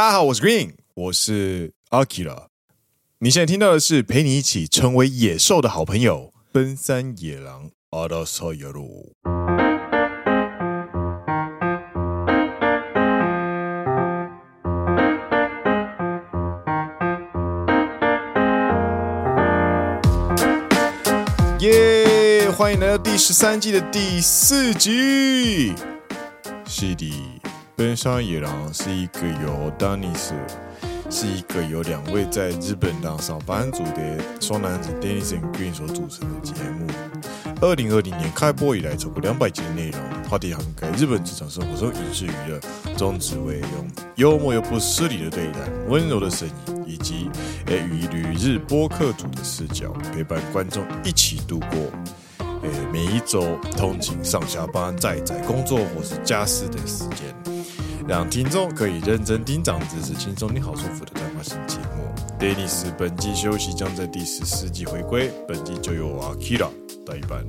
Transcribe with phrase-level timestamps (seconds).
[0.00, 2.46] 大家好，我是 Green，我是 Akira。
[3.18, 9.12] 你现在听到的是陪你一起成为野兽的好朋友——奔三野狼阿达萨亚鲁。
[21.58, 22.48] 耶！
[22.48, 25.74] 欢迎来到第十三季的第四集。
[26.64, 27.39] 是的。
[27.80, 30.34] 奔三野郎是一个由丹尼斯
[31.08, 36.86] 是一个由两位在日本当上班族的双男子 Dennis Green 所组成的节目。
[37.62, 42.60] 二零二零年开播以来，超过两百集的内容，话题涵盖日本职场生活中影视娱乐，
[42.98, 47.30] 宗旨为用幽默又不失礼的对待、温柔的声音以及
[47.64, 51.78] 诶与旅日播客组的视角，陪伴观众一起度过
[52.62, 57.34] 诶每一周通勤上下班、在在工作或是家事的时间。
[58.10, 62.12] 让听众可以认真听长知识，轻松听好舒服的谈话性节目。
[62.40, 65.30] Dennis 本季休息，将在第十四季回归。
[65.46, 66.66] 本季就由 Akira
[67.06, 67.44] 代班。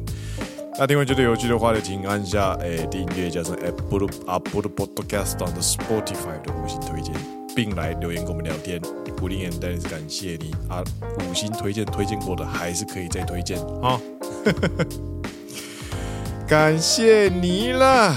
[0.78, 7.12] 那听完觉得有趣的话，就请按下诶订阅，加上 Apple Apple Podcast on the Spotify 的五星推荐，
[7.56, 8.80] 并来留言跟我们聊天。
[9.20, 10.84] 鼓励点，Dennis 感谢你啊！
[11.28, 14.00] 五星推荐推荐过的，还是可以再推荐啊！
[16.48, 18.16] 感谢你了。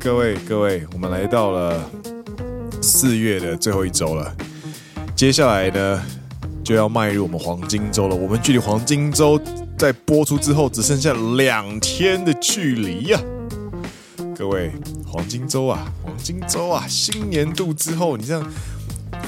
[0.00, 1.90] 各位各位，我们来到了
[2.80, 4.32] 四月的最后一周了。
[5.16, 6.02] 接下来呢，
[6.62, 8.14] 就要迈入我们黄金周了。
[8.14, 9.38] 我们距离黄金周
[9.76, 13.20] 在播出之后，只剩下两天的距离呀、
[14.36, 14.70] 各位，
[15.04, 18.46] 黄金周啊，黄金周啊，新年度之后，你这样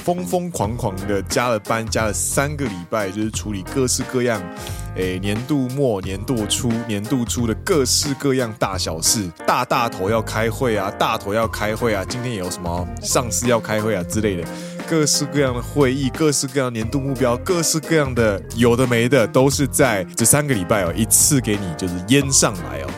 [0.03, 4.41] 疯疯狂狂的加了班，加了三个礼拜，就是处理各式各样。
[4.95, 14.43] 诶，年度末、年度初、年度初的各式各样大小事，大大头要开会啊，大头要开会啊，今天也有什么上司要开会啊之类的，
[14.89, 22.89] 各式各样的会议，各式各样年度目标，各式各样的有的没的，都是在这三个礼拜哦，一次给你就是淹上来哦。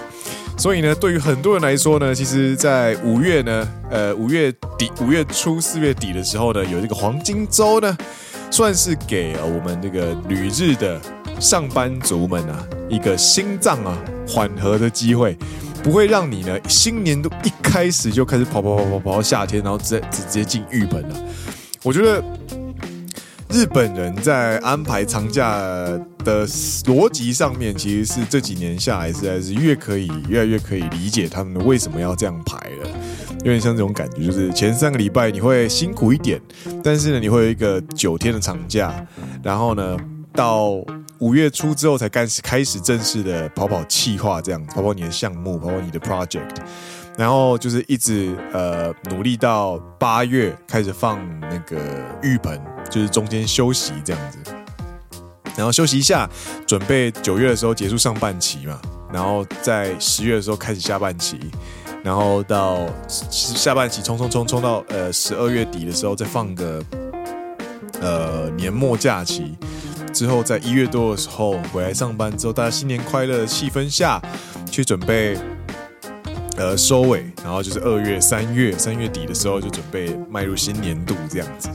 [0.64, 7.98] 所以呢，对于很多人来说呢，其实，在五月呢，呃，五月底、五月初、四月底的时候呢，有这个黄金周呢，
[8.50, 11.02] 算是给我们这个旅日的。
[11.38, 15.38] 上班族们啊，一个心脏啊缓和的机会，
[15.84, 21.16] 不会让你呢新年都一开始就开始跑跑跑跑跑到夏天，然后直接直接进浴盆了。
[21.82, 22.24] 我觉得
[23.54, 25.60] 日本人在安排长假
[26.26, 26.48] 的
[26.86, 32.90] 逻辑上面，其实是这几年下来实在是越可以越来越可以理解他们为什么要这样排了。
[33.44, 36.42] 有点像这种感觉，就是前三个礼拜你会辛苦一点，
[36.84, 38.92] 但是呢你会有一个九天的长假，
[39.44, 39.96] 然后呢
[40.34, 40.84] 到。
[41.20, 46.58] 五月初之后才开始开始正式的跑跑计划，这样跑跑你的项目，跑跑你的 project，
[47.18, 51.78] 然后就是一直呃努力到八月开始放那个
[52.22, 52.60] 浴盆，
[52.94, 54.38] 就是中间休息这样子，
[55.58, 56.30] 然后休息一下，
[56.68, 58.80] 准备九月的时候结束上半期嘛，
[59.12, 61.40] 然后在十月的时候开始下半期，
[62.04, 66.84] 然后到下半期冲冲冲冲到呃十二月底的时候再放个
[68.00, 69.58] 呃年末假期。
[70.14, 74.22] 之后，在一月多的时候回来上班之后，大家新年快乐的气氛下
[74.70, 75.36] 去准备
[76.56, 81.68] 呃收尾，然后就是二月、三月、三月底的时候就准备迈入新年度这样子。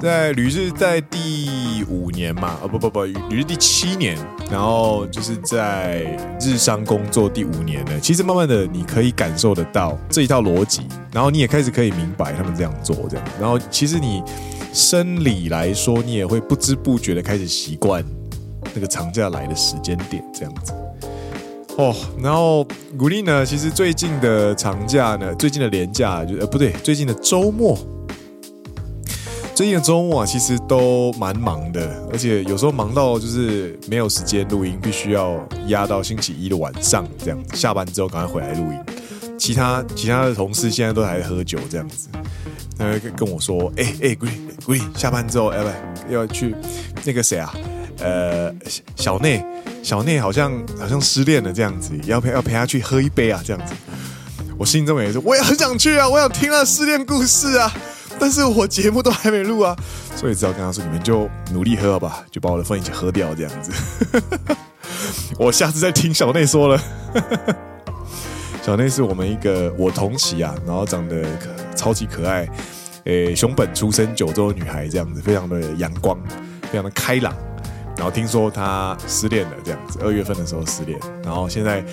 [0.00, 4.16] 在旅日在第五年嘛，哦不不不，旅日第七年，
[4.50, 6.02] 然后就是在
[6.40, 8.00] 日商工作第五年了。
[8.00, 14.22] 其实慢慢的你可以感受得到这一套逻辑，然后你也开始可以明白他们这样做这样，然后其实你。
[14.70, 18.04] 生理来说，你也会不知不觉的开始习惯
[18.74, 20.74] 那个长假来的时间点，这样子。
[21.78, 22.64] 哦，然后
[22.98, 27.78] 古力呢，其实最近的长假呢，最近的连假就呃不对，最近的周末，
[29.58, 35.36] 最近的周末啊，其实都蛮忙的，而且有时候忙到就是没有时间录音，必须要
[35.66, 38.78] 压到星期一的晚上这样子，下班之后赶快回来录音。
[39.36, 42.08] 其他其他的同事现在都还喝酒这样子。
[42.78, 44.32] 他会跟我说：“哎、欸、哎，古力
[44.64, 46.54] 古力，下班之后要不要去
[47.04, 47.52] 那个谁啊？
[47.98, 48.54] 呃，
[48.94, 49.44] 小内
[49.82, 53.74] 小内好像好像失恋了这样子，要陪要陪他去喝一杯啊这样子。
[54.56, 57.72] 我心中也是，我也很想去啊，我想听他失恋故事啊，
[58.18, 59.76] 但是我节目都还没录啊，
[60.16, 63.72] 所以只好跟他说，你们就努力喝吧，就把我的份一起喝掉这样子。
[65.38, 66.80] 我下次再听小内说了。
[68.62, 71.24] 小内是我们一个我同期啊，然后长得。”
[71.78, 72.44] 超级可爱，
[73.04, 76.18] 诶、熊本出生九州女孩这样子，非常的阳光，
[76.62, 77.32] 非常的开朗。
[77.96, 80.98] 然后听说她失恋了，这样子，二月份的时候失恋。
[81.22, 81.84] 然后现在，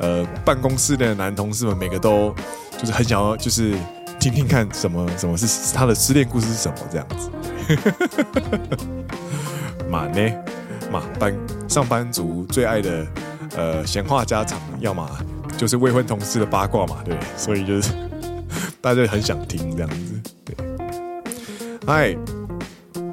[0.00, 2.34] 呃，办公室的男同事们每个都
[2.78, 3.74] 就是很想要，就是
[4.24, 7.30] 听听看什么什么是他的失恋故事是什么这样子。
[9.86, 10.32] 马呢，
[10.90, 11.36] 马班
[11.68, 13.06] 上班族最爱的
[13.54, 15.06] 呃闲话家常，要么
[15.58, 17.92] 就是未婚同事的八卦嘛，对，所以就是
[18.80, 20.22] 大家很想听这样子。
[20.42, 20.56] 对，
[21.86, 22.16] 嗨，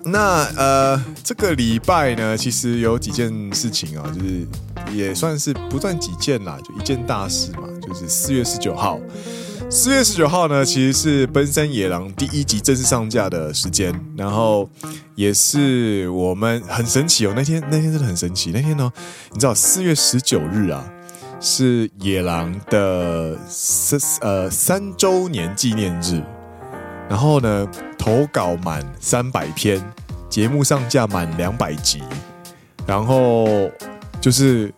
[0.06, 4.48] 那呃这个礼拜呢，其实有几件事情啊，就是
[4.94, 8.98] 也算是不算几件啦，就一件大事嘛，就是四月十九号。
[9.74, 14.70] 四月十九号呢，其实是《奔山野狼》第一集正式上架的时间，然后
[15.16, 17.32] 也是我们很神奇哦。
[17.34, 18.52] 那天那天真的很神奇。
[18.52, 18.92] 那天呢，
[19.32, 20.84] 你知道四月十九日啊，
[21.40, 26.22] 是野狼的三呃三周年纪念日。
[27.10, 27.66] 然后呢，
[27.98, 29.82] 投稿满三百篇，
[30.30, 32.04] 节目上架满两百集，
[32.86, 33.48] 然后
[34.20, 34.70] 就是。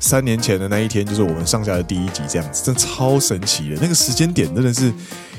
[0.00, 3.78] 三年前的那一天，就是我们上架的第一集，这样子，真超神奇的。
[3.80, 4.92] 那个时间点真的是，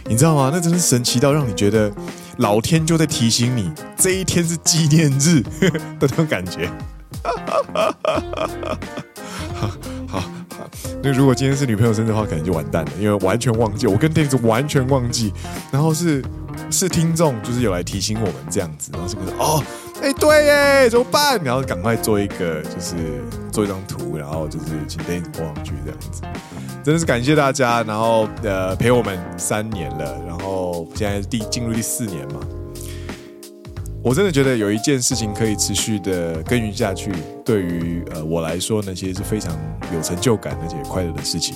[0.05, 0.49] 你知道吗？
[0.53, 1.91] 那真的是神奇到让你觉得
[2.37, 6.69] 老天就在提醒你，这一天是纪念日的 那种感觉。
[9.53, 9.71] 好
[10.07, 10.23] 好，
[11.01, 13.87] 那如果今天是女朋友生日的话，可能就完蛋了，因为完全忘记。
[13.87, 15.33] 我跟 Dennis 完全忘记，
[15.71, 16.23] 然后是
[16.69, 19.63] 是听众，就是有来提醒我们这样子，然后是不是哦？
[20.01, 21.39] 哎、对耶，怎么办？
[21.43, 22.95] 然后赶快做一个，就是
[23.51, 26.21] 做一张图，然后就是请 Dennis 播上去这样子。
[26.83, 32.39] 真的是感谢大家，然后呃陪我们三年了，然后现在第进入第四年嘛。
[34.01, 37.11] 我真的觉得有一件事情可以持续的耕耘下去，
[37.43, 39.51] 对于呃我来说呢，其实是非常
[39.93, 41.55] 有成就感而且快乐的事情。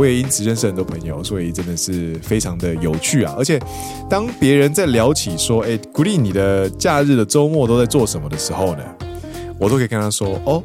[0.00, 3.34] 我也因此认识很多朋友，所以真的是非常的有趣啊！
[3.36, 3.60] 而且，
[4.08, 8.82] 当别人在聊起说：“哎，古力，你的假日的周末都在做什么的时候呢？”
[9.60, 10.62] 我都可以跟他说：“哦，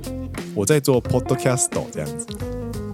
[0.56, 2.26] 我在做 podcast 这样子。”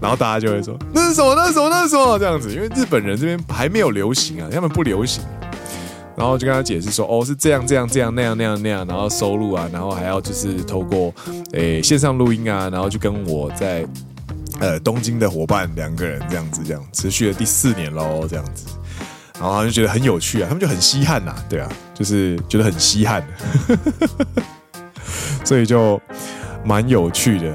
[0.01, 1.35] 然后大家就会说：“那是什么？
[1.35, 1.69] 那是什么？
[1.69, 5.23] 那是什么？”这样子，因为日本人这边还没有流行啊，他们不流行。
[6.17, 8.83] 然后就跟他解释说：“哦，是这样，这样，这样，那样，那样，那样。
[8.88, 11.13] 然后收录啊，然后还要就是透过
[11.51, 13.85] 诶线上录音啊，然后就跟我在。”
[14.62, 18.68] 呃，东京的伙伴两个人这样子，这样持续了第四年喽，这样子，
[19.40, 23.25] 然后他就觉得很有趣啊，他们就很稀罕呐，对啊，就是觉得很稀罕，
[25.44, 26.00] 所以就
[26.63, 27.52] 蛮有趣的。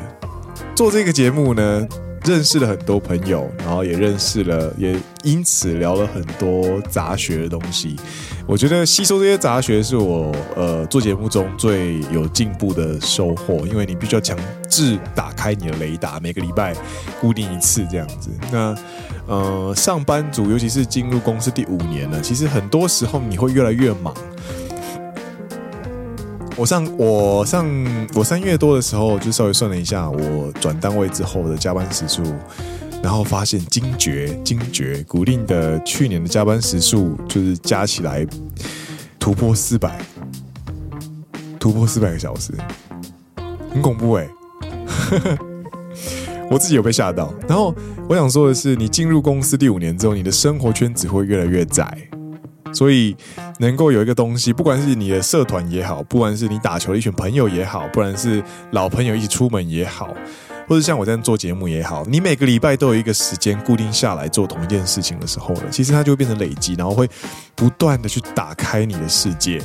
[0.75, 1.87] 做这个节目呢，
[2.25, 7.94] 认识了很多朋友，然后也认识了，也因此聊了很多杂学的东西。
[8.48, 14.38] 我觉得吸收这些杂学是我呃做节目中最有进步的收获，因为你必须要强
[14.69, 16.72] 制打开你的雷达，每个礼拜
[17.20, 18.31] 固定一次这样子。
[18.52, 18.75] 那
[19.26, 24.14] 呃上班族，尤其是进入公司第五年了，其实很多时候你会越来越忙。
[26.56, 27.66] 我上我上
[28.14, 32.22] 我三月多的时候，就稍微算了一下，我转单位之后的加班时数。
[33.06, 38.26] 然后发现惊觉惊觉，古令的去年的加班时数就是加起来
[39.17, 39.97] 突破四百，
[41.61, 42.53] 突破四百个小时，
[43.70, 44.29] 很恐怖哎！
[46.50, 47.32] 我自己有被吓到。
[47.47, 47.73] 然后
[48.08, 51.97] 我想说的是，你进入公司第五年之后，你的生活圈子会越来越窄，
[52.73, 53.17] 所以
[53.61, 58.43] 能够有一个东西，不管是你的社团也好，不管是你打球的一群朋友也好，不管是
[58.73, 60.12] 老朋友一起出门也好。
[60.66, 67.08] 或者像我这样做节目也好，你每个礼拜都有一个时间固定下来做同一件事情的时候呢，其实它就会变成累积，然后会
[67.54, 69.62] 不断的去打开你的世界，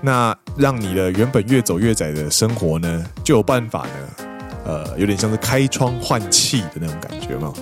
[0.00, 4.26] 那让你的原本越走越窄的生活呢，就有办法呢，
[4.64, 7.52] 呃，有点像是开窗换气的那种感觉嘛，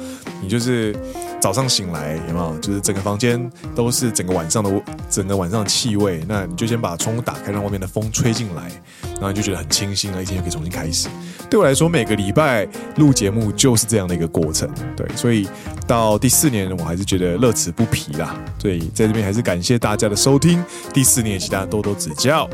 [0.43, 0.95] 你就是。
[1.41, 2.59] 早上醒来有没有？
[2.59, 4.71] 就是整个房间都是整个晚上的
[5.09, 6.23] 整个晚上的气味。
[6.29, 8.71] 那你就先把窗户打开，让外面的风吹进来，
[9.15, 11.09] 然后你就觉得很清新了，一天就可以重新开始。
[11.49, 14.69] 对我来说，每个礼拜录节目就是这样的一个过程。
[14.95, 15.49] 对，所以
[15.87, 18.37] 到第四年，我还是觉得乐此不疲啦。
[18.59, 20.63] 所以在这边还是感谢大家的收听。
[20.93, 22.49] 第四年也，请大家多多指教。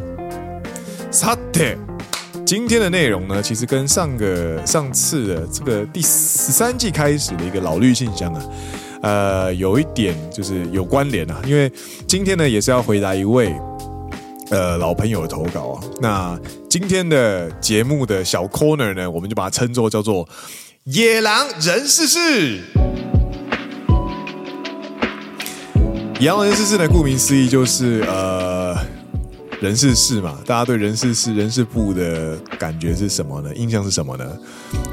[1.10, 1.95] さて。
[2.46, 8.40] 今天的内容呢，其实跟上个上次的这个第十三季开始的一个老绿信箱啊，
[9.02, 11.42] 呃，有一点就是有关联啊。
[11.44, 11.68] 因为
[12.06, 13.52] 今天呢，也是要回答一位
[14.50, 15.82] 呃老朋友的投稿啊。
[16.00, 16.38] 那
[16.70, 20.28] 今天的节目的小 corner 呢，我们就把它称作叫做
[20.86, 22.60] “野狼人事事”。
[26.20, 28.45] 野狼人事事呢，顾名思义就是呃。
[29.66, 33.52] 人事事嘛，大家对人事事人事部的感觉是什么呢？
[33.56, 34.24] 印象是什么呢？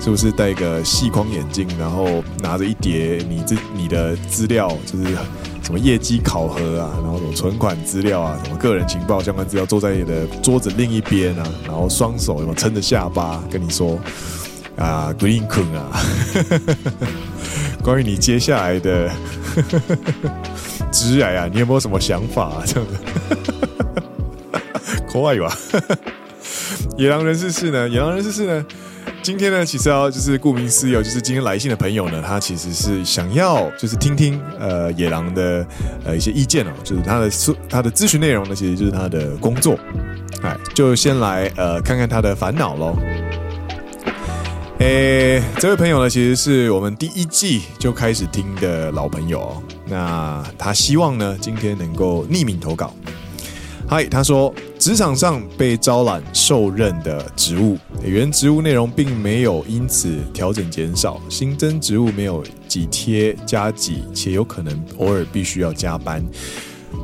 [0.02, 5.06] 是不是戴个细框眼镜，然后拿着一叠你这你的资料，就是
[5.62, 14.00] 什么业绩考核啊，然后什么存款资料啊，什么个人情报相关资料，坐在你的桌子另一边啊，然后双手什么撑着下巴跟你说
[14.76, 16.02] 啊，Green Kun 啊，
[17.84, 19.12] 关于你接下来的。
[20.92, 22.64] 职涯啊，你有没有什么想法啊？
[22.68, 23.43] 这样子，
[25.14, 25.56] 国外有啊？
[26.98, 28.66] 野狼人士是呢，野狼人士是呢。
[29.22, 35.66] 今天呢，其实要就是顾名思义，就是今天来信的朋友呢，他其实是想要就是听听呃野狼的
[36.04, 37.30] 呃一些意见哦，就是他的
[37.70, 39.78] 他的咨询内容呢，其实就是他的工作，
[40.42, 42.98] 哎，就先来呃看看他的烦恼喽。
[44.80, 52.94] 诶，这位朋友呢，其实是我们第一季就开始听的老朋友哦，那他希望呢，今天能够匿名投稿。
[53.88, 54.54] 嗨，他说，
[54.84, 66.22] 职场上被招揽受任的职务，原职务内容并没有因此调整减少，新增职务没有补贴加给，且有可能偶尔必须要加班。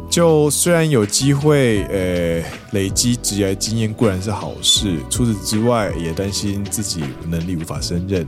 [0.10, 8.28] 就虽然有机会，呃，累积职业经验固然是好事，除此之外，也担心自己能力无法胜任。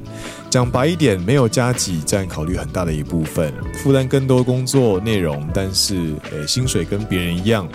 [0.50, 3.54] 讲白一点，没有加给占考虑很大的一部分，
[3.84, 7.68] 负担更多工作内容，但是，呃，薪水跟别人一样。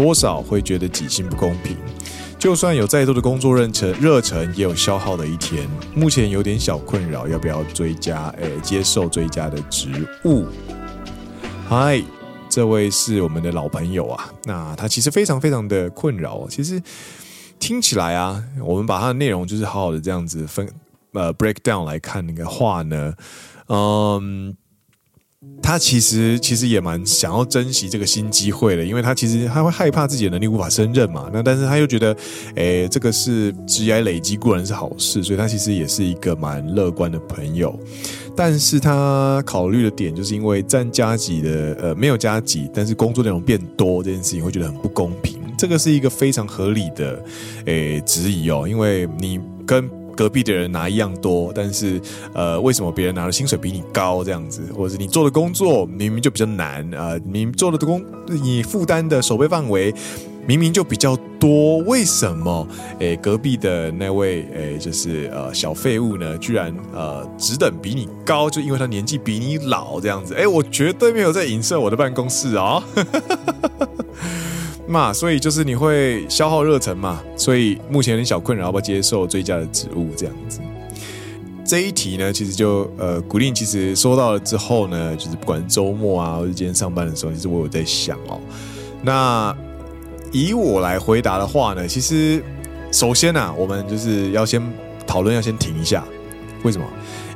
[0.00, 1.76] 多少会觉得己心不公平，
[2.38, 5.68] 就算有再多的工作热忱，热忱也有消耗的一天。
[5.94, 8.28] 目前有点小困扰，要不要追加？
[8.40, 9.90] 诶，接受追加的职
[10.24, 10.46] 务？
[11.68, 12.02] 嗨，
[12.48, 16.46] 这位是我们的老朋友啊，那他其实非常非常的困扰。
[16.48, 16.82] 其实
[17.58, 20.66] 听起来啊，我们把他的内容就是好好的这样子分
[21.12, 23.12] 呃 break down 来看那个话呢，
[23.66, 24.56] 嗯。
[25.62, 31.30] 他其实其实也蛮想要珍惜这个新机会的，因为他其实他会害怕自己的能力无法胜任嘛。
[31.32, 32.14] 那但是他又觉得，
[32.56, 37.78] 诶，这个是职业累积固然是好事，所以他其实也是一个蛮乐观的朋友。
[38.36, 45.40] 但是他考虑的点就是因为占加给的，呃，没有加给，但是工作内容变多这件事情会觉得很不公平。
[45.56, 47.22] 这个是一个非常合理的，
[47.64, 49.88] 诶，质疑哦，因为你跟
[50.20, 51.98] 隔壁的人拿一样多，但是
[52.34, 54.22] 呃，为什么别人拿的薪水比你高？
[54.22, 59.94] 这样子，或者是你做的工作明明就比较难啊，呃，你做的工你负担的守备范围
[60.46, 62.68] 明明就比较多，为什么？
[62.98, 70.34] 诶，隔壁的那位诶，就是呃小废物呢，居然呃职等比你高，就因为他年纪比你老这样子？
[70.34, 72.82] 诶，我绝对没有在影射我的办公室哦。
[74.90, 80.60] 嘛，所以就是你会消耗热忱嘛，所以目前有点小困扰，要不要接受追加的职务这样子？
[81.64, 88.40] 这一题呢，其实就呃，古令其实收到了之后呢，就是不管是周末啊，或者今天上班的时候，其实我有在想哦。
[89.02, 89.56] 那
[90.32, 92.42] 以我来回答的话呢，其实
[92.90, 94.60] 首先呢、我们就是要先
[95.06, 96.04] 讨论，要先停一下。
[96.64, 96.84] 为什么？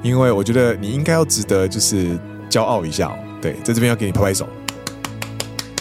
[0.03, 2.19] 因为我觉得你应该要值得就是
[2.51, 3.19] 骄傲一下哦。
[3.41, 4.49] 对，在这边要给你拍拍手。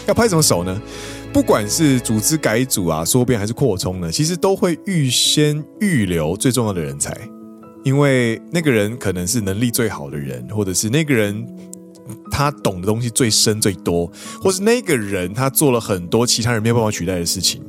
[0.05, 0.81] 要拍什么手呢？
[1.33, 7.11] 不管是组织改组啊、缩编还是扩充呢，其实都会预先预留最重要的人才，
[7.83, 11.43] 因为那个人可能是能力最好的人，或者是那个人
[12.29, 14.09] 他懂的东西最深最多，
[14.39, 17.63] 或是那个人他做了很多其他人没有办法取代的事情。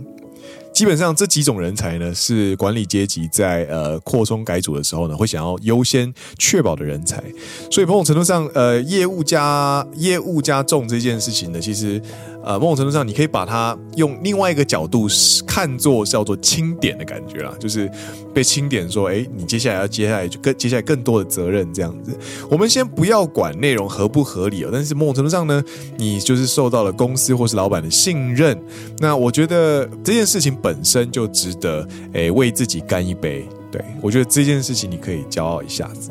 [0.74, 7.22] 基本上这几种人才呢，是管理阶级在呃扩充改组的时候呢，会想要优先确保的人才。
[7.70, 12.02] 所以某种程度上，呃，业务加业务加重这件事情呢，其实
[12.44, 15.06] 呃某种程度上，你可以把它用另外一个角度
[15.46, 17.90] 看作叫做清点的感觉啦，就是
[18.32, 22.18] 被清点说，哎，你接下来要接下来就更接下来更多的责任这样子。
[22.50, 25.62] 我们先不要管内容合不合理哦，但是某种程度上呢，
[25.98, 28.58] 你就是受到了公司或是老板的信任。
[28.98, 30.54] 那我觉得这件事情。
[30.64, 36.10] 本身就值得诶为自己干一杯，对，我觉得这件事情你可以骄傲一下子。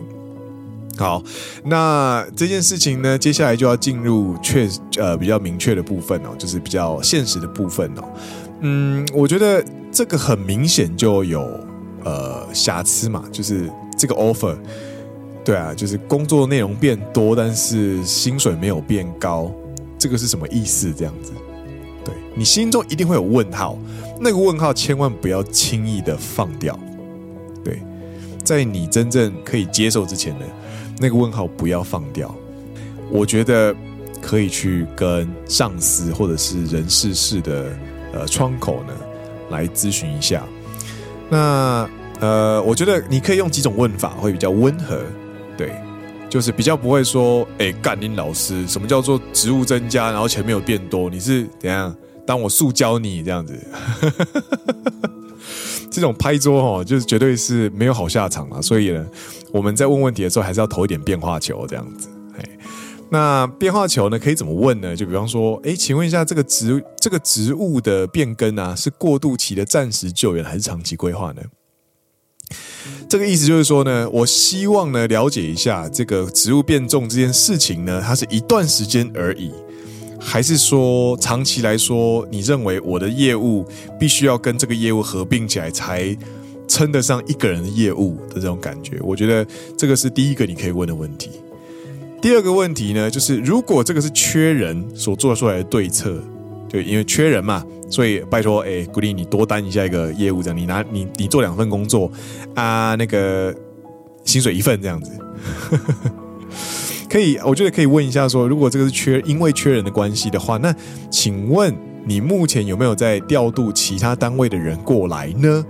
[0.97, 1.23] 好，
[1.65, 8.03] 那这件事情呢，接下来就要进入确呃比较明确的部分哦，就是比较现实的部分哦。
[8.62, 11.41] 嗯，我觉得这个很明显就有
[12.03, 14.55] 呃瑕疵嘛，就是这个 offer，
[15.43, 19.51] 对啊，就是工作内容变多，但是薪水没有变高，
[19.97, 20.93] 这个是什么意思？
[20.93, 21.31] 这样子，
[22.05, 23.77] 对，你心中一定会有问号。
[24.21, 26.79] 那个问号千万不要轻易的放掉，
[27.65, 27.81] 对，
[28.43, 30.45] 在你真正可以接受之前呢，
[31.03, 32.33] 那个问号不要放掉。
[33.12, 33.75] 我觉得
[34.22, 37.77] 可以去跟上司或者是人事室的
[38.13, 38.93] 呃窗口呢
[39.50, 40.45] 来咨询一下。
[41.29, 41.89] 那
[42.22, 45.01] 呃，我觉得你可以用几种问法会比较温和，
[45.57, 45.74] 对，
[46.29, 51.10] 就是比较不会说，哎，干你老师，什么叫做职务增加，然后钱没有变多？
[51.10, 51.93] 你是怎样？
[52.25, 53.60] 当我塑胶你这样子，
[55.91, 58.62] 这种拍桌哦，就是绝对是没有好下场了。
[58.62, 59.05] 所以呢，
[59.51, 62.09] 我们在问问题的时候，还是要投一点变化球这样子。
[63.09, 64.95] 那变化球呢，可以怎么问呢？
[64.95, 71.41] 就比方说，哎，请问一下，这个职这个职务的变更啊，是过渡期的暂时救援，还是长期规划呢？
[73.07, 79.51] 这个意思就是说呢，我希望呢，了解一下这个职务变重这件事情呢，它是一段时间而已。
[80.25, 83.65] 还是说长期来说，你认为我的业务
[84.00, 86.15] 必须要跟这个业务合并起来才
[86.68, 88.98] 称得上一个人的业务的这种感觉？
[89.01, 89.46] 我觉得
[89.77, 91.30] 这个是第一个你可以问的问题。
[92.22, 96.18] 第二个问题呢，就是如果这个是缺人所做出来的对策，
[96.70, 102.10] 就因为缺人嘛，所以拜托，哎，鼓励你多担一下一个业务，这样你拿你你做两份工作
[102.56, 103.53] 啊，那个
[104.24, 105.12] 薪水一份这样子。
[107.13, 110.75] 可以，我觉得可以问一下说，如果这个是缺，因为缺人的关系的话，那
[111.12, 111.72] 请问
[112.08, 115.63] 你目前有没有在调度其他单位的人过来呢？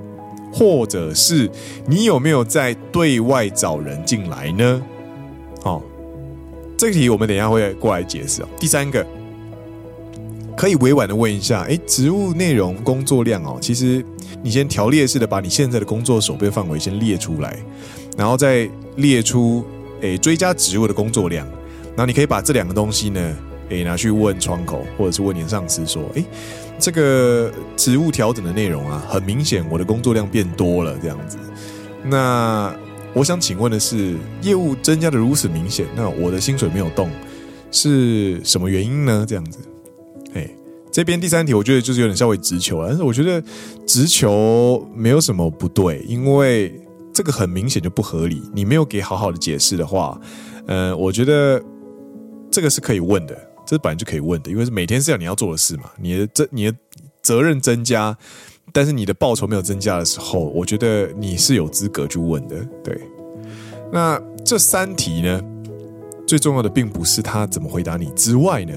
[0.53, 1.51] 或者是
[1.85, 4.81] 你有没有在对外找人进来呢？
[5.62, 5.83] 好，
[6.77, 8.47] 这个题我们等一下会过来解释哦。
[8.57, 9.05] 第三个，
[10.55, 14.01] 可以委婉的问一下，诶，职务内容、工作量哦，其实
[14.41, 17.59] 你先条列式的把你现在的工作守备范围先列出来，
[18.17, 19.65] 然后再列出。
[20.03, 21.48] 诶，追加职务的工作量，
[21.95, 23.36] 然后你可以把这两个东西呢，
[23.69, 26.25] 诶，拿去问窗口，或者是问你的上司说，诶，
[26.77, 31.38] 这个职务调整的内容啊，很明显我的工作量变多了，这样子。
[32.03, 32.75] 那
[33.13, 37.10] 我想请问的是，业务增加的如此明显，那我的薪水没有动，
[37.72, 39.25] 是什么原因呢？
[39.25, 39.60] 这样子，
[40.33, 40.53] 诶，
[40.91, 43.41] 这边第三题，我觉得就是有点稍微直球了，但是我觉得
[43.88, 46.77] 直球没有什么不对，因为。
[47.13, 50.20] 这个很明显就不合理，你没有给好好的解释的话，
[50.65, 51.62] 呃，我觉得
[52.50, 56.77] 这个是可以问的，这本来就可以问的，因为是每天是要你要做的事嘛，你的责你的
[57.22, 58.17] 责任增加，
[58.72, 62.55] 但是你的报酬没有增加的时候，我觉得你是有资格去问的。
[62.84, 63.00] 对，
[63.91, 65.41] 那这三题呢，
[66.25, 68.74] 最重要的并不是他怎么回答你之外呢，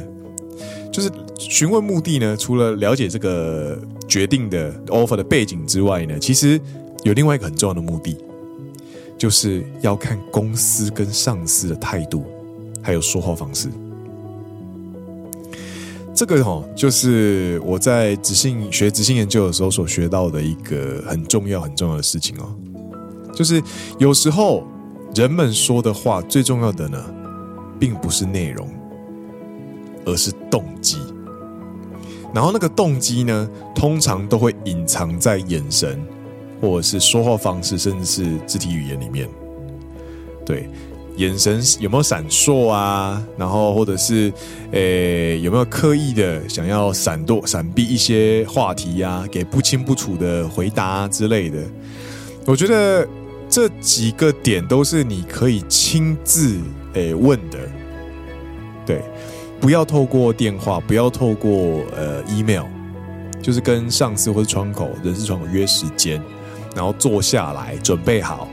[0.92, 6.60] 就是询问目的呢，除了了解这个决定的 offer 的背景之外呢，其实
[7.02, 8.16] 有另外一个很重要的目的。
[9.18, 12.24] 就是要看公司跟上司的态度，
[12.82, 13.68] 还有说话方式。
[16.14, 22.54] 这个哦，就是我在执行学执行研究的时候所学到的一个很重要很重要的事情哦。
[23.34, 23.62] 就是
[23.98, 24.66] 有时候
[25.14, 27.04] 人们说的话最重要的呢，
[27.78, 28.66] 并不是内容，
[30.06, 30.96] 而是动机。
[32.34, 36.02] 然后那个动机呢，通常都会隐藏在眼神。
[36.60, 39.28] 或者是说话方式，甚至是肢体语言里面，
[40.44, 40.68] 对，
[41.16, 43.22] 眼神有没有闪烁啊？
[43.36, 44.32] 然后或者是，
[44.72, 49.28] 诶，有没有刻意的想要闪躲、闪避一些话题呀、啊？
[49.30, 51.58] 给不清不楚的回答之类的。
[52.44, 53.06] 我觉得
[53.48, 56.58] 这几个点都是你可以亲自
[56.94, 57.58] 诶问的，
[58.84, 59.02] 对，
[59.60, 62.64] 不要透过电话，不要透过呃 email，
[63.42, 66.22] 就是跟上司或者窗口、人事窗口约时间。
[66.76, 68.46] 然后坐下来准备好，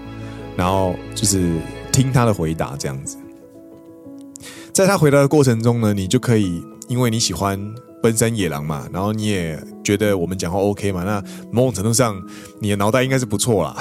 [0.56, 1.52] 然后就是
[1.92, 3.18] 听他的回答这样子。
[4.72, 7.60] 在他回答的过程中呢，你就可以，因为你喜欢
[8.02, 12.20] 奔山野狼嘛，然后你也觉得我们讲话 OK 嘛，那某种程度上
[12.60, 13.76] 你的脑袋应该是不错啦。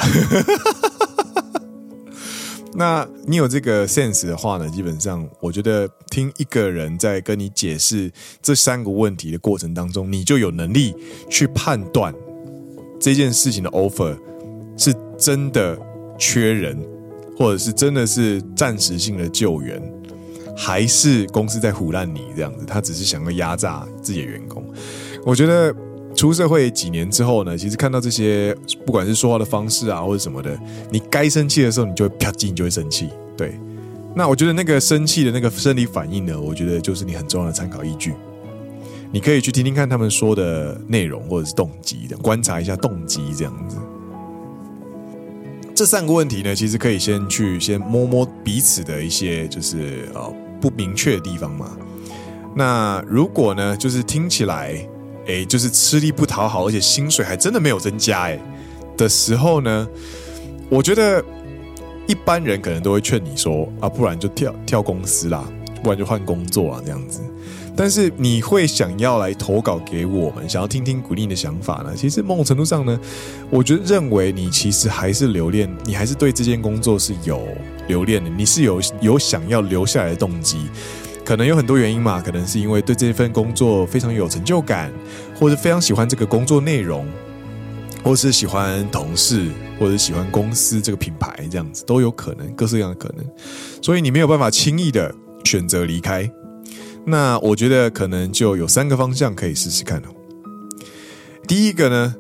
[2.74, 8.11] 那你有这个 sense 的话呢，基本上我觉得听一个人在跟你解释
[8.42, 10.94] 这三个问题的过程当中，你就有能力
[11.31, 12.14] 去判断
[12.98, 14.16] 这件事情的 offer。
[14.77, 15.79] 是真的
[16.19, 16.77] 缺人，
[17.37, 19.81] 或者是真的是暂时性的救援，
[20.57, 22.65] 还是公司在唬烂你这样子？
[22.67, 24.65] 他只是想要压榨自己的员工。
[25.25, 25.75] 我觉得
[26.15, 28.55] 出社会几年之后呢，其实看到这些，
[28.85, 30.59] 不管是说话的方式啊，或者什么的，
[30.91, 33.09] 你该生气的时候，你就会啪叽，你就会生气。
[33.37, 33.59] 对，
[34.15, 38.13] 那我觉得那个生气的那个生理反应呢，我觉得就是你很重要的参考依据。
[39.11, 43.77] 你可以去听听看他们说的内容，或者是动机的，观察一下动机这样子。
[45.83, 51.77] 这三个问题呢，其实可以先去先摸摸彼此的一些就是呃不明确的地方嘛。
[52.55, 54.77] 那如果呢，就是听起来
[55.27, 58.40] 诶，就是吃力不讨好，而且薪水还真的没有增加诶
[58.97, 59.88] 的时候呢，
[60.68, 61.21] 我觉得
[62.07, 65.45] 一般人可能都会劝你说啊，不然就跳跳公司啦，
[65.83, 67.23] 不然就换工作啊这样子。
[67.75, 71.93] 但是你会想要来投稿给我们，想要听听鼓励你的想法呢？
[71.97, 73.01] 其实某种程度上呢，
[73.51, 77.47] 我觉得认为你其实还是留恋，你还是对这件工作是有
[77.89, 80.67] 留恋的，你是有有想要留下来的动机。
[81.25, 84.93] 可能有很多原因嘛，可能是因为对这份工作非常有成就感，
[85.39, 87.07] 或者非常喜欢这个工作内容，
[88.03, 93.25] 或是喜欢同事，或者喜欢公司这个品牌，这样子都有可能，各式各样的可能。
[93.81, 96.29] 所以你没有办法轻易的选择离开。
[97.05, 100.09] 那我觉得可能就有三个方向可以试试看哦。
[101.49, 102.15] 第一个呢，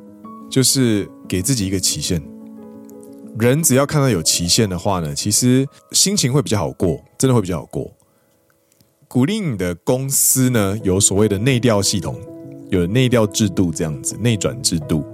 [0.50, 2.22] 就是给自己一个期限。
[3.38, 7.90] 人只要看到有期限的话呢，其实心情会比较好过，真的会比较好过。
[9.08, 12.18] 鼓励你的公司呢有所谓的内调系统，
[12.70, 15.04] 有内调制度这样子，内转制度。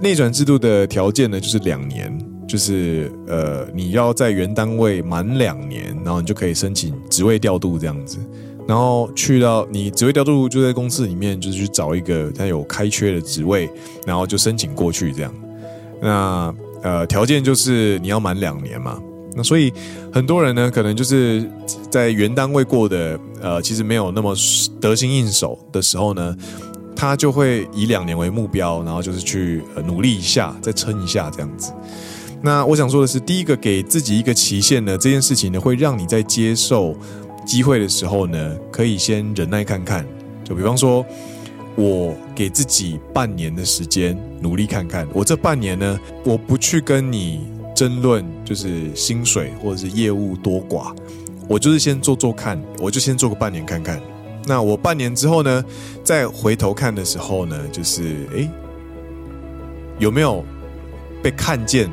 [0.00, 8.18] 内转制度的条件呢就是两年，就是呃你要在原单位满两年，然后你就可以申请职位调度这样子。
[8.66, 13.68] 然后去到你职位调度就在公司里面，就是去找一个他有开缺的职位，
[14.06, 15.34] 然后就申请过去这样。
[16.00, 19.00] 那呃条件就是你要满两年嘛。
[19.36, 19.72] 那所以
[20.12, 21.44] 很多人呢，可能就是
[21.90, 24.32] 在原单位过的呃，其实没有那么
[24.80, 26.36] 得心应手的时候呢，
[26.94, 31.72] 他就会以两年为目标，然后就是去努力一下，再撑一下这样子。
[32.42, 36.94] 那我想说的是，第一个给自己一个期限呢，这件事情呢，会让你在接受
[37.44, 40.06] 机会的时候呢，可以先忍耐看看。
[40.44, 41.04] 就比方说，
[41.76, 47.52] 我给自己半年的时间努力看看，我这半年呢，我不去跟你。
[47.74, 50.94] 争论就是薪水或者是业务多寡，
[51.48, 54.00] 我就是先做做看，我就先做个半年看看。
[54.46, 55.64] 那我半年之后呢，
[56.04, 58.48] 再回头看的时候呢，就是诶，
[59.98, 60.44] 有没有
[61.20, 61.90] 被看见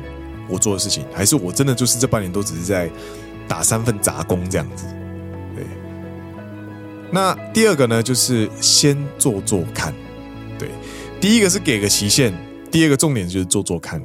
[0.48, 1.04] 我做的事情？
[1.12, 2.88] 还是我真的就是这半年都只是在
[3.48, 4.86] 打三份杂工这样子？
[7.12, 9.94] 那第二个呢，就是先做做看。
[10.58, 10.70] 对，
[11.20, 12.32] 第一个是给个期限，
[12.70, 14.02] 第二个重点就是做做看。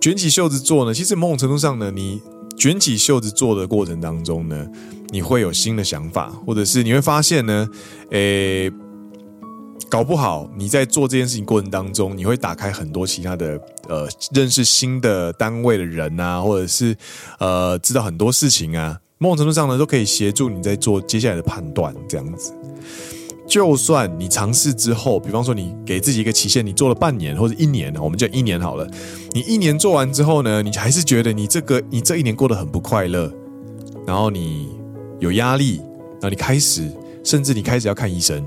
[0.00, 2.20] 卷起袖子做呢，其实某种程度上呢，你
[2.58, 4.66] 卷起袖子做的过程当中呢，
[5.08, 7.66] 你会有新的想法，或者是你会发现呢，
[8.10, 8.70] 诶，
[9.88, 16.94] 搞不好你在做这件事情过程当中，你会打开很多其他的呃，认识新的单位的人啊，或者是
[17.38, 22.54] 呃，知道很多事情啊，某种程度上呢，都可以协助你在做接下来的判断，这样子。
[23.46, 28.88] 就算你尝试之后，比方说你给自己一个期限，你做了半年或者一年，我们就一年好了。
[29.32, 33.30] 你一年做完之后呢，你还是觉得你这个你这一年过得很不快乐，
[34.06, 34.70] 然后你
[35.18, 36.90] 有压力，然后你开始
[37.22, 38.42] 甚至你开始要看医生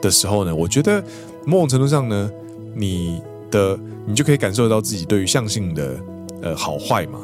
[0.00, 1.04] 的时候呢，我觉得
[1.44, 2.30] 某种程度上呢，
[2.74, 6.00] 你的你就可以感受到自己对于相性的
[6.40, 7.20] 呃好坏嘛，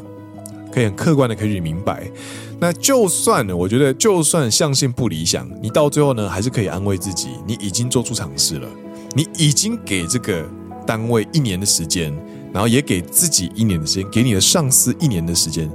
[0.73, 2.11] 可以很客观的可以明白。
[2.59, 8.69] 那就算呢，我觉得就算相性不理想，你到最后呢，还是可以安慰自己，你已经做出尝试了，
[9.15, 10.49] 你已经给这个
[10.87, 12.13] 单位一年的时间，
[12.53, 15.69] 然后也给自己一年的时间，给你的上司一年的时间，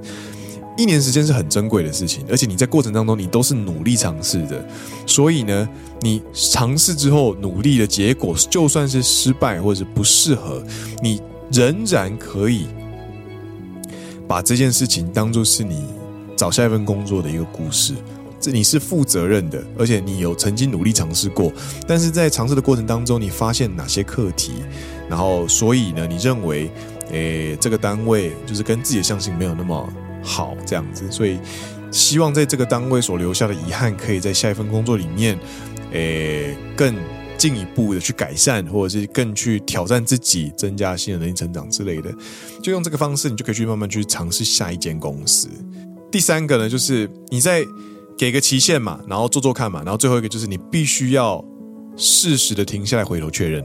[0.77, 4.65] 一年时间是很珍贵的事情，而且你在过程当中你都是努力尝试的，
[5.05, 5.67] 所以呢，
[6.01, 10.63] 你尝试之后努力的结果，就算是失败或者是不适合，
[11.03, 12.67] 你仍然可以
[14.27, 15.85] 把这件事情当作是你。
[16.35, 17.95] 找下一份工作的一个故事，
[18.39, 21.51] 这你是负责任的，而且你有曾经努力尝试过，
[21.87, 24.51] 但是在尝试的过程当中，你发现哪些课题，
[25.09, 26.69] 然后所以呢，你认为，
[27.09, 31.39] 诶，这个单位就是跟自己的相性没有那么好，这样子，所以
[31.89, 35.39] 希望在这个单位所留下的遗憾，可以在下一份工作里面，
[35.91, 36.93] 诶，更
[37.37, 42.11] 进一步的去改善，或者是更去挑战自己，增加新的能力成长之类的，
[42.61, 45.47] 就用这个方式，你就可以去慢慢去尝试下一间公司。
[46.11, 47.63] 第三个呢，就是你在
[48.17, 51.43] 给个期限嘛，然后做做看嘛，然后最后一个就是你必须要
[51.95, 53.63] 适时的停下来回头确认，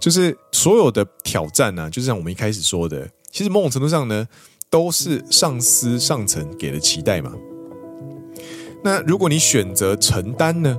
[0.00, 4.26] 就是所有的挑战呢、啊，就像我们一开始说的，其实某种程度上呢，
[4.68, 7.32] 都是上司上层给的期待嘛。
[8.82, 10.78] 那如果你选择承担呢，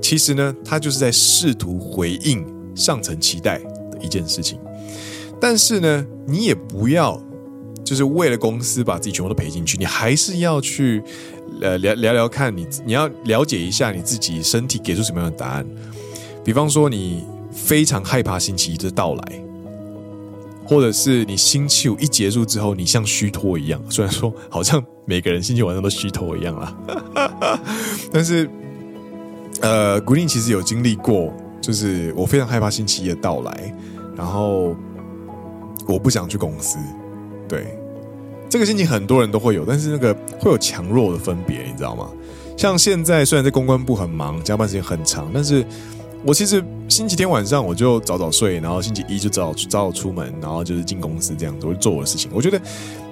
[0.00, 3.58] 其实呢，他就是在试图回应上层期待
[3.90, 4.58] 的一件事情，
[5.40, 7.20] 但是呢，你也不要。
[7.82, 11.02] 就是为了公司把自己全部都赔进去，你还是要去
[11.60, 15.66] 呃聊聊聊看你，你要了解一下你自己身体给出什么样的答案。
[16.44, 19.42] 比方说，你非常害怕星期一的到来，
[20.64, 23.82] 或者是你星期五一结束之后，你像虚脱一样。
[23.90, 27.60] 虽然说好像每个人星期晚上都虚脱一样啦，
[28.12, 28.48] 但是
[29.60, 33.74] 呃，古力其实有经历过，就是我非常害怕星期一的到来，
[34.16, 34.74] 然后
[35.86, 36.78] 我不想去公司，
[37.48, 37.76] 对。
[38.48, 42.10] 这个心情很多人都会有，但是那个会有强弱的分别，你知道吗？
[42.56, 45.64] 像现在虽然在公关部很忙，加班时间很长，但是
[46.22, 52.30] 我其实星期天晚上我就早早睡，然后星期一就早早早出门，然后就是进公司这样子，我就做我的事情。
[52.34, 52.60] 我觉得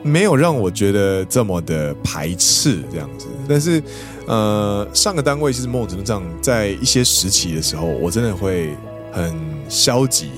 [0.03, 3.27] 没有让我觉得这么的排斥这样子。
[3.49, 3.83] 但是
[4.27, 8.75] 呃，上个单位其实某种程度上，在一些时期的时候，我真的会
[9.11, 9.35] 很
[9.69, 10.31] 消极，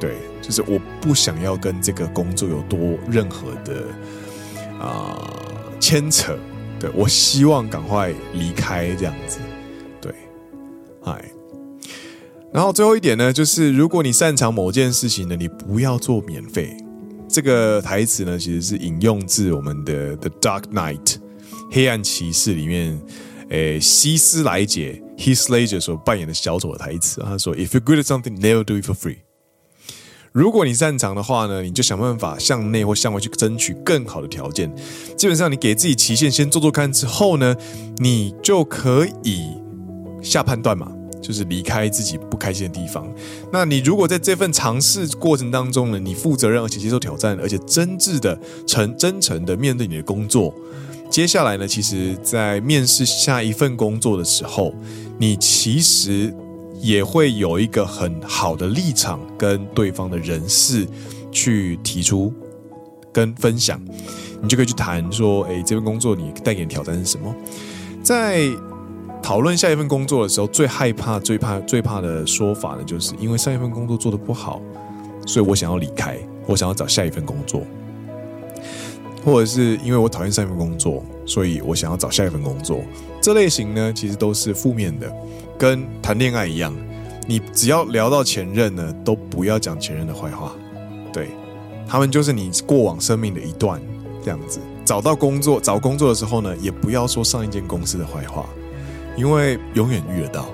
[0.00, 3.82] 对，就是我不想要跟这个工作有多任何的。
[4.80, 5.30] 啊、
[5.78, 6.34] 牵扯，
[6.80, 9.38] 对，我希望赶快离开这样子，
[10.00, 10.10] 对，
[11.02, 11.22] 嗨。
[12.52, 16.76] 然后最后一点呢，就是如果你擅长某件事情呢，你不要做免费。
[17.28, 20.98] 这个台词呢，其实是引用自我们的《The Dark Knight》
[21.70, 23.00] 黑暗骑士里面，
[23.50, 29.18] 诶希斯莱杰 Heath Ledger 所扮演的小丑的台词，他说：“If you're good at something, never do it for free。”
[30.32, 34.74] 如果你擅长的话呢，你就想办法向内或向外去争取更好的条件。
[35.16, 37.54] 基本上，你给自己期限，先做做看，之后呢，
[37.98, 39.50] 你就可以
[40.20, 43.06] 下判断嘛，就是离开自己不开心的地方。
[43.52, 50.54] 那你如果在这份尝试过程当中呢，你负责任而且接受挑战，而且真挚的、诚真诚的面对你的工作，
[51.10, 54.74] 接下来呢，其实，在面试下一份工作的时候，
[55.18, 56.34] 你其实。
[56.82, 60.88] 也会有一个很好的立场跟对方的人事
[61.30, 62.32] 去提出
[63.12, 63.78] 跟分享，
[64.40, 67.36] 你就可以去谈说，诶，这份工作你带给你挑战是什么？
[68.02, 68.48] 在
[69.30, 74.60] 讨论下一份工作的时候，最害怕、最怕、最怕的说法呢，就是因为上一份工作做得不好，
[75.24, 77.62] 所以我想要离开，我想要找下一份工作，
[79.24, 82.80] 或者是因为我讨厌上一份工作，所以我想要找下一份工作。
[83.22, 85.08] 这类型呢，其实都是负面的。
[85.56, 86.74] 跟谈恋爱一样，
[87.28, 90.56] 你只要聊到前任呢，都不要讲前任的坏话。
[91.12, 91.28] 对，
[91.86, 93.80] 他们就是你过往生命的一段
[94.24, 94.58] 这样子。
[94.84, 98.44] 找到工作，找工作的时候呢，也不要说上一间公司的坏话，
[99.16, 100.48] 因为永远遇得到。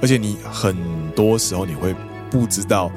[0.00, 0.76] 而且你很
[1.14, 1.94] 多时候你会
[2.30, 2.90] 不知道，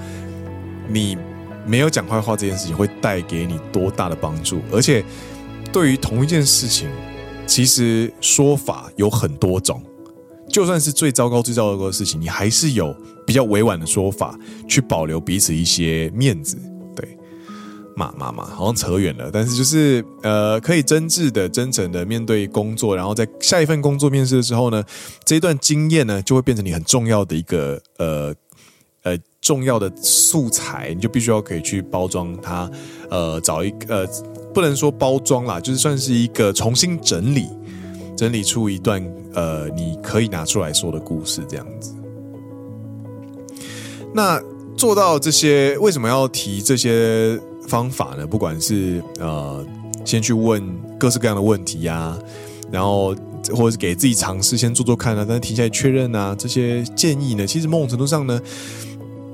[0.88, 1.17] 你
[1.65, 4.60] 没有讲坏话这件事情会带给你多大的帮助。
[4.71, 5.04] 而且
[5.71, 6.89] 对于同一件事情，
[7.45, 9.82] 其实说法有很多种。
[10.48, 12.95] 就算是最糟糕、最糟糕的事情，你还是有
[13.26, 16.58] 比较委婉的说法，去保留彼此一些面子。
[17.96, 19.30] 对，嘛嘛嘛，好像扯远了。
[19.32, 24.84] 但是就是呃，可以真挚的、真诚的面对工作，然后在下一份工作面试的时候呢，
[25.24, 28.34] 这一段经验呢，就会变成你很重要的一个呃
[29.04, 32.70] 呃重要的素材，你就必须要可以去包装它，
[33.10, 34.08] 呃，找一个呃，
[34.54, 37.48] 不能说包装啦，就是算是一个重新整理。
[38.18, 41.94] 整理出一段呃，你可以拿出来说的故事，这样子。
[44.14, 44.42] 那
[44.78, 48.25] 做到这些，为什么要提这些方法呢？
[48.25, 49.65] 不管是呃，
[50.04, 50.63] 先去问
[50.97, 52.17] 各式各样的问题呀、
[52.71, 53.15] 然后
[53.54, 58.41] 或者是给自己尝试先做做看啊，但停下来确认啊，这些建议呢，其实某种程度上呢，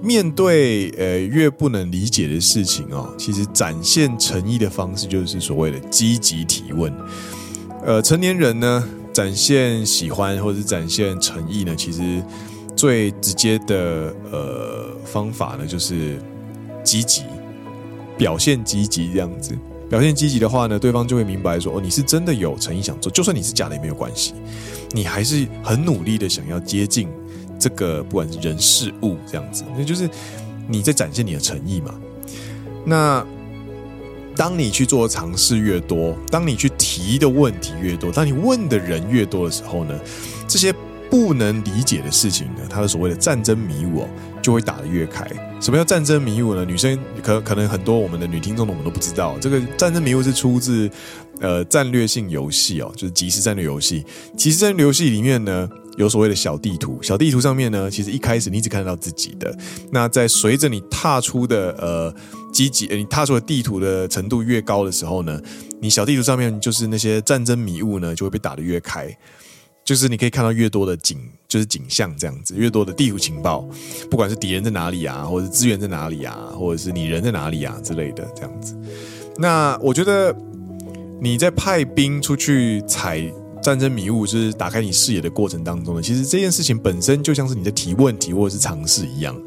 [0.01, 6.93] 面对呃越不能理解的事情哦，其实展现诚意的方式就是所谓的积极提问。
[7.85, 12.21] 呃，成年人呢，展现喜欢或者是展现诚意呢，其实
[12.75, 16.21] 最直接的呃方法呢，就是
[16.83, 17.23] 积极
[18.21, 19.57] 表现积极这样子。
[19.89, 24.35] 表现积极的话呢，对方就会明白说，哦，你是真的有诚意想做，就算你是假的也没有关系，
[24.91, 27.09] 你还是很努力的想要接近
[27.57, 30.07] 这个不管是人事物这样子，那就是
[30.67, 31.99] 你在展现你的诚意嘛。
[32.85, 33.25] 那。
[34.33, 39.99] 当你去做尝试越多，当你去提的问题越多，当你问的人越多的时候呢，
[40.47, 40.73] 这些
[41.11, 44.07] 不能理解的事情呢，它的所谓的战争迷雾，
[44.41, 45.27] 就会打得越开。
[45.61, 46.65] 什么叫战争迷雾呢？
[46.65, 50.89] 女生可可能很多我们的女听众我们都不知道，这个战争迷雾是出自
[51.39, 54.03] 呃战略性游戏哦，就是即时战略游戏。
[54.35, 59.55] 即时战略游戏里面呢，有所谓的小地图，小地图上面呢，其实一开始你只看得到自己的，
[59.91, 62.13] 那在随着你踏出的呃。
[62.51, 65.39] 积极，你踏出的地图的程度越高的时候呢，
[65.79, 69.07] 你小地图上面就是那些战争迷雾呢，就会被打得越开，
[69.91, 71.17] 就是你可以看到越多的景，
[71.49, 73.67] 就是景象这样子，越多的地图情报，
[74.09, 78.73] 不管是敌人在哪里啊，或者是资源在哪里啊，或者是你人在哪里啊之类的这样子。
[79.35, 80.33] 那我觉得
[81.19, 83.21] 你在派兵出去采
[83.61, 89.37] 战争迷雾，就是打开你视野的过程当中呢，其实这件事情本身就像是你在提问题或者是尝试一样。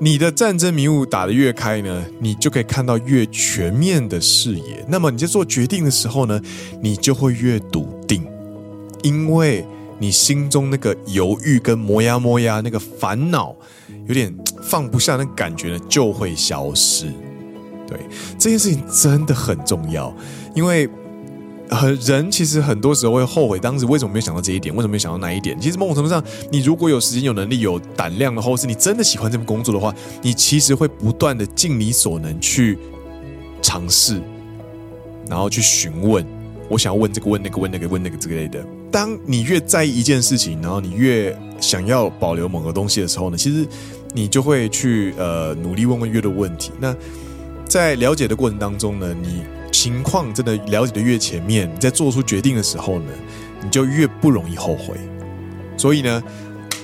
[0.00, 4.82] 你的战争迷雾打得越开呢，你就可以看到越全面的视野。
[4.88, 6.40] 那么你在做决定的时候呢，
[6.80, 8.26] 你就会越笃定，
[9.02, 9.64] 因为
[9.98, 13.54] 你心中那个犹豫跟磨牙磨牙那个烦恼，
[14.06, 17.06] 有点放不下那感觉呢，就会消失。
[17.86, 17.98] 对，
[18.38, 20.14] 这件事情真的很重要，
[20.54, 20.88] 因为。
[21.72, 25.56] 很人其实很多时候会后悔当时为什么没有想到这一点，为什么没有想到那一点？
[25.60, 32.76] 其实某种程度上，你如果有时间、有能力、有胆量的话，或是你真的喜欢这份工作的话，你其实会不断的尽你所能去
[33.62, 34.20] 尝试，
[35.28, 36.26] 然后去询问。
[36.68, 38.66] 我想要问这个，问那个，问那个，问那个之类的。
[38.90, 43.66] 当你越在意一件事情，然后你越想要保留某个东西的时候呢，其实
[44.12, 46.72] 你就会去呃努力问问越多问题。
[46.80, 46.94] 那
[47.66, 49.42] 在了解的过程当中呢，你。
[49.72, 53.12] 情况真的了解的越前面，你在做出决定的时候呢，
[53.62, 54.96] 你就越不容易后悔。
[55.76, 56.22] 所以呢，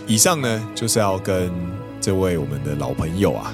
[0.07, 1.51] 以上呢就是要跟
[2.01, 3.53] 这位我们的老朋友啊，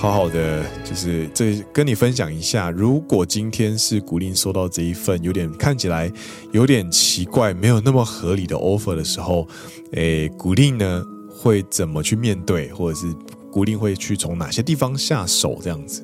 [0.00, 6.10] 好好的，就是这跟你分享一下，如果今天是古令收到这一份有点看起来
[6.52, 9.46] 有点奇怪、没有那么合理的 offer 的时候，
[9.92, 13.14] 诶，古令呢会怎么去面对，或者是
[13.52, 16.02] 古令会去从哪些地方下手这样子？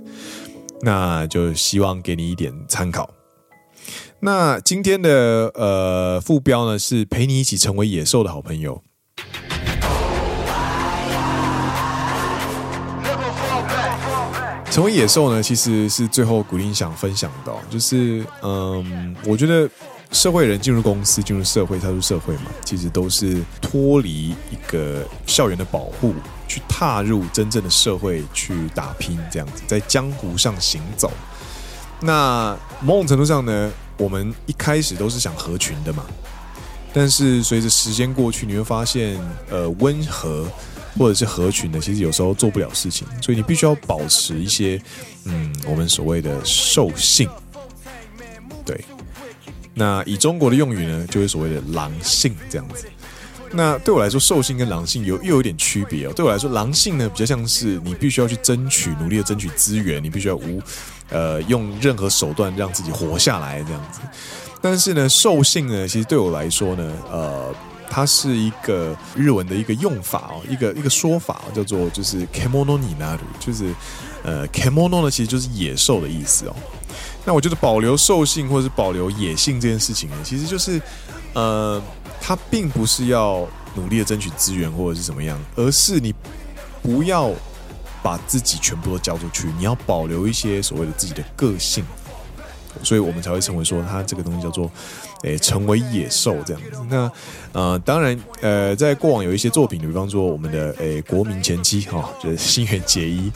[0.83, 3.09] 那就希望给你一点参考。
[4.21, 8.83] 那今天的呃副标呢是陪你一起成为野兽的好朋友。
[14.77, 19.67] 成为野兽呢，其实是最后古林想分享的，就是嗯，我觉得
[20.13, 26.13] 社会人进入公司、进入社会、踏入社会嘛，其实都是脱离一个校园的保护，
[26.47, 31.11] 去踏入真正的社会去打拼，这样子在江湖上行走。
[32.01, 36.05] 那某种程度上呢，我们一开始都是想合群的嘛，
[36.93, 40.47] 但是随着时间过去，你会发现，呃，温和。
[40.99, 44.81] 或者是合群的，其实有时候做不了事情，所以你必须要保持一些，
[45.25, 47.29] 嗯，我们所谓的兽性。
[48.65, 48.85] 对，
[49.75, 52.87] 那以中国的用语呢，就是所谓的狼性这样子。
[53.53, 56.13] 那对我来说，兽性跟狼性有又有点区别哦。
[56.15, 60.61] 对我来说，狼性呢比较像是你必须要去争取，努力的争取资源，你必须要无
[61.11, 64.01] 呃用任何手段让自己活下来这样子。
[64.61, 67.55] 但是呢，兽性呢，其实对我来说呢，呃。
[67.89, 73.73] 它是一个日文的一个用法哦，一个一个说法叫做就是 kemono ni naru，就是
[74.23, 76.55] 呃 kemono 呢其实就是野兽的意思哦。
[77.25, 80.81] 那我觉得保留兽性或者是保留野性这件事情呢，其实就是
[81.35, 81.83] 呃，
[82.21, 86.15] 它并不是要努力的争取资源或者是怎么样，而是你
[86.83, 87.33] 不要
[88.03, 91.85] 把自己全部都交出去，你要保留一些所谓的自己的个性。
[92.83, 94.71] 所以我们才会称为说，它这个东西叫做，
[95.23, 96.71] 诶，成为野兽这样子。
[96.89, 97.11] 那
[97.53, 103.33] 呃，当然，呃，在过往有一些作品，比方说我们的诶国民前妻哈、就是新垣结衣，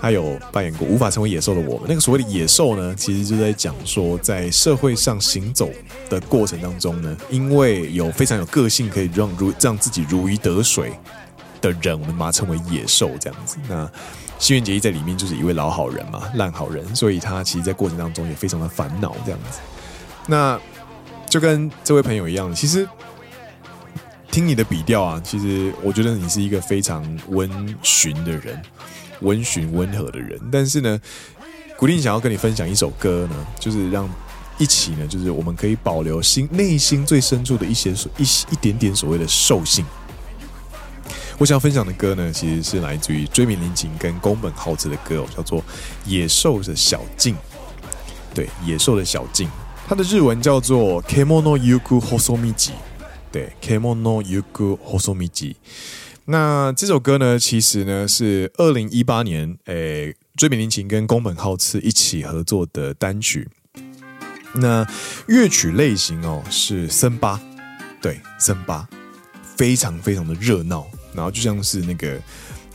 [0.00, 1.86] 他有扮演过无法成为野兽的我们。
[1.88, 5.68] 那个所谓的野兽呢，其实就在讲说，在社会上行走
[6.08, 10.92] 的过程当中呢，因为有非常有个性，可以让如让自己如鱼得水
[11.60, 13.56] 的人，我们把它称为野兽这样子。
[13.68, 13.90] 那
[14.38, 19.58] 新垣结衣在里面就是一位老好人嘛，烂好人，所以他其实，在过程当中也非常的烦恼这样子。
[20.26, 20.60] 那
[21.28, 22.86] 就跟这位朋友一样，其实
[24.30, 28.60] 听你的笔调啊，其实我觉得你是一个非常温驯的人，
[29.20, 30.38] 温驯温和的人。
[30.52, 31.00] 但是呢，
[31.78, 34.08] 古令想要跟你分享一首歌呢，就是让
[34.58, 39.84] 一起呢，就是我们可以保留心内心最深处的一些一一点点所谓的兽性。
[41.38, 45.60] 我想要分享的歌呢，其实是来自于椎名林檎跟宫本浩次的歌哦，叫做
[46.06, 47.34] 《野兽的小径》。
[48.34, 49.48] 对，野兽的小径，
[49.86, 52.70] 它的日文叫做 Kemono Yuku Hosomiji。
[53.30, 55.56] 对，Kemono Yuku Hosomiji。
[56.24, 63.46] 那这首歌呢，其实呢是二零一八年，诶，椎名林檎跟宫本浩次一起合作的单曲。
[64.54, 64.86] 那
[65.26, 67.38] 乐曲类型哦是森巴，
[68.00, 68.88] 对，森巴，
[69.54, 70.86] 非常非常的热闹。
[71.16, 72.16] 然后就像是那个，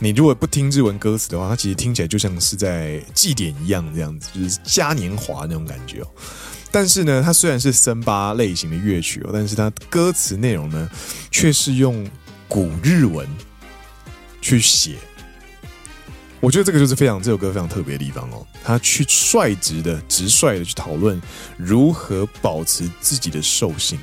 [0.00, 6.08] 你如果不听日文歌词的话，它其实听起来就像是在祭典一样，这样子就是嘉年华那种感觉哦。
[6.70, 10.90] 但是呢，它虽然是森巴类型的乐曲哦，但是它歌词内容呢，
[11.30, 12.06] 却是用
[12.48, 13.28] 古日文
[14.40, 14.96] 去写。
[16.40, 18.44] 我觉得这个就是非常这首歌非常特别的地方哦。
[18.64, 21.20] 他去率直的、直率的去讨论
[21.56, 23.96] 如何保持自己的兽性。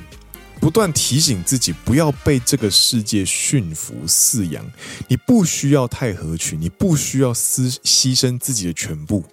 [0.60, 4.64] 不断提醒自己不要被这个世界驯服饲养，
[5.08, 9.24] 你不需要太合群，你不需要牺牺牲自己的全部。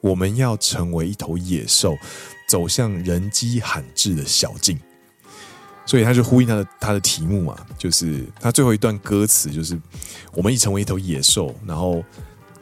[0.00, 1.96] 我们要成为一头野兽，
[2.48, 4.80] 走向人迹罕至的小径。
[5.84, 9.78] 所以他就呼应他的他的题目嘛，就是他最后一段歌词就是
[10.32, 12.02] 我们已成为一头野兽，然后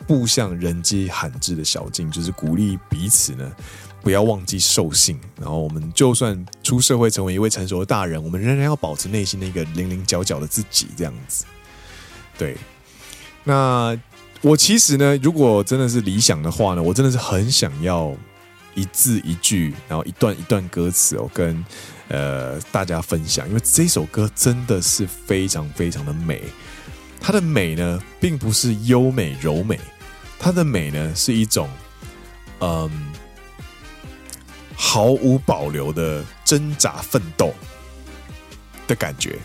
[0.07, 3.53] 步向人迹罕至的小径，就是鼓励彼此呢。
[4.02, 11.44] 不要忘记兽性，然后我们就算出社会成为一位成熟的大人，我们仍然要保持内心那个零零角角的自己，这样子。
[12.38, 12.56] 对，
[13.44, 13.94] 那
[14.40, 18.16] 我其实呢，如果真的是理想的话呢，我真的是很想要
[18.74, 21.62] 一字一句，然后一段一段歌词哦，跟
[22.09, 26.42] 呃大家分享，因为这首歌真的是非常非常的美。
[27.20, 29.78] 它的美呢，并不是优美柔美，
[30.38, 31.68] 它的美呢，是一种
[32.61, 33.09] 嗯。
[34.83, 37.53] 毫无保留的挣扎奋斗
[38.89, 39.39] 的感觉，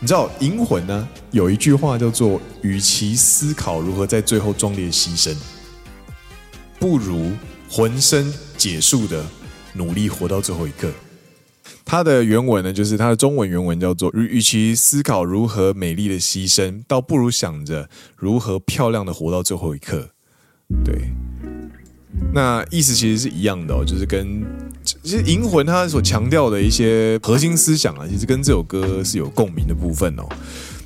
[0.00, 1.08] 你知道《银魂》呢？
[1.30, 5.36] 有一句话叫做：“与其思考如何在最后壮烈牺牲，
[6.80, 7.30] 不如
[7.70, 9.24] 浑身解数的
[9.74, 10.90] 努力活到最后一刻。”
[11.86, 20.10] 它的原文呢，就是它的中文原文叫做：与其思考如何美丽的牺牲，倒不如想着如何漂亮的活到最后一刻。
[20.84, 21.12] 对，
[22.32, 24.44] 那意思其实是一样的哦，就是跟
[24.84, 30.22] 其实《银魂》它所强调的一些核心思想啊，其实跟这首歌是有共鸣的部分哦。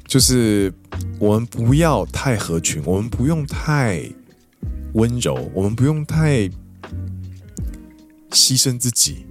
[0.06, 0.72] 就是
[1.18, 4.02] 我们不要太合群，我们不用太
[4.94, 6.48] 温柔，我们不用太
[8.30, 9.26] 牺牲自己。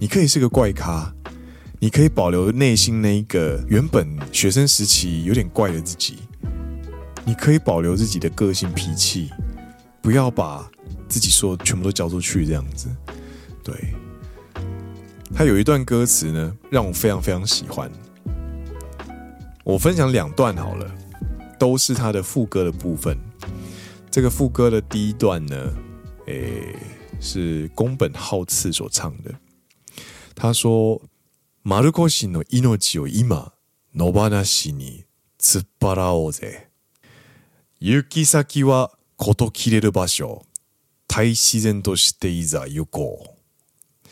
[0.00, 1.12] 你可以是个怪咖，
[1.78, 6.18] 你可以保留内心那一个原本学生时期有点怪的自己，
[7.24, 9.28] 你可以保留自己的个性脾气，
[10.00, 10.70] 不要把
[11.07, 12.89] 自己说全部都交出去这样子。
[13.63, 13.93] 对，
[15.33, 17.91] 他有一段歌词呢，让我非常非常喜欢。
[19.63, 20.91] 我分享两段好了，
[21.57, 23.17] 都是他的副歌的部分。
[24.11, 25.73] 这个副歌的第一段呢，
[26.27, 26.75] 诶，
[27.19, 29.33] 是宫本浩次所唱的。
[30.35, 31.91] 他说：“丸越
[32.27, 33.53] の命を今
[33.93, 35.05] 野放しに
[35.39, 36.67] 突っ払おうぜ。
[37.79, 40.43] 行き先は事切れる场所，
[41.07, 44.07] ”太自然としていざ行こう。”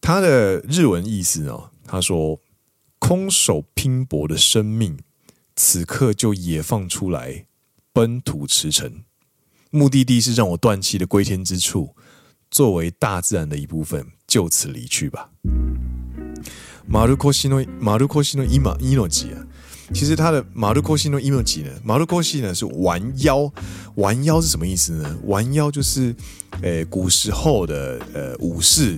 [0.00, 1.70] 他的日文意思呢？
[1.86, 2.40] 他说：“
[2.98, 4.98] 空手拼搏的生命，
[5.56, 7.46] 此刻就野放出来，
[7.92, 9.02] 奔土驰骋。
[9.70, 11.94] 目的地是让我断气的归天之处。”
[12.50, 15.30] 作为大自然的一部分，就此离去吧。
[16.86, 19.46] 马鲁科西诺马鲁科西诺伊马伊诺吉啊，
[19.91, 23.51] 其实他的马鲁科西诺伊诺吉呢，马鲁科西呢是弯腰，
[23.95, 25.17] 弯腰是什么意思呢？
[25.25, 26.15] 弯腰就是，
[26.61, 28.97] 诶，古时候的呃武士，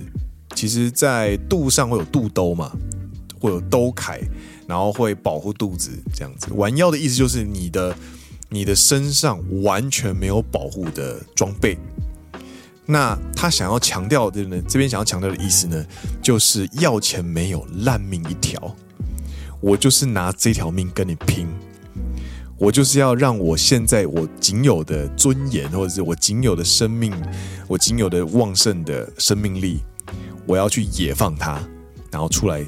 [0.54, 2.70] 其实在肚上会有肚兜嘛，
[3.40, 4.20] 会有兜铠，
[4.66, 6.48] 然后会保护肚子这样子。
[6.54, 7.94] 弯腰的意思就是你的
[8.48, 11.76] 你的身上完全没有保护的装备。
[12.86, 14.62] 那他想要强调的呢？
[14.68, 15.84] 这边想要强调的意思呢，
[16.22, 18.76] 就是要钱没有，烂命一条。
[19.60, 21.46] 我就是拿这条命跟你拼，
[22.58, 27.12] 我就是要让我现在我仅有的尊严，或者是我仅有的生命，
[27.66, 29.80] 我仅有的旺盛的生命力，
[30.46, 31.60] 我要去野放它，
[32.10, 32.64] 然后出来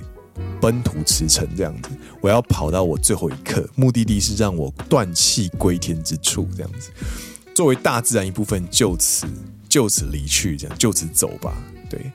[0.61, 1.91] 奔土驰骋这样子。
[2.20, 6.91] 我要跑到我最后一刻，目的地是让我断气归天之处这样子。
[7.55, 9.26] 作为大自然一部分，就此。
[9.68, 11.53] 就此离去，这样就此走吧。
[11.91, 12.11] 对，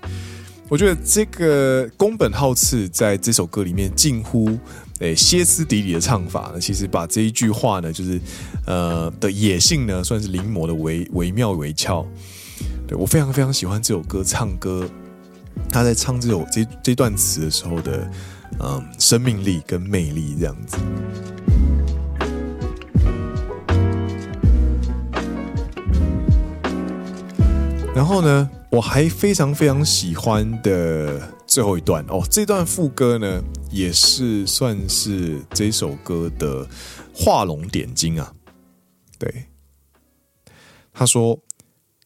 [0.70, 4.57] 我觉得这个宫本浩次在这首歌里面近乎
[4.99, 8.20] 诶歇斯底里的唱法呢，其实把这一句话呢，就是
[8.66, 12.05] 呃的野性呢，算是临摹的惟惟妙惟肖。
[12.88, 14.89] 对，我非常非常喜欢这首歌唱歌，
[15.70, 18.09] 他在唱这首这这段词的时候的
[18.59, 20.78] 嗯、生命力跟魅力这样子。
[27.95, 36.68] 然后呢，我还非常非常喜欢的最后一段哦，这段副歌呢，也是算是这首歌的
[37.12, 38.33] 画龙点睛啊。
[39.18, 39.47] 对，
[40.93, 41.41] 他说：“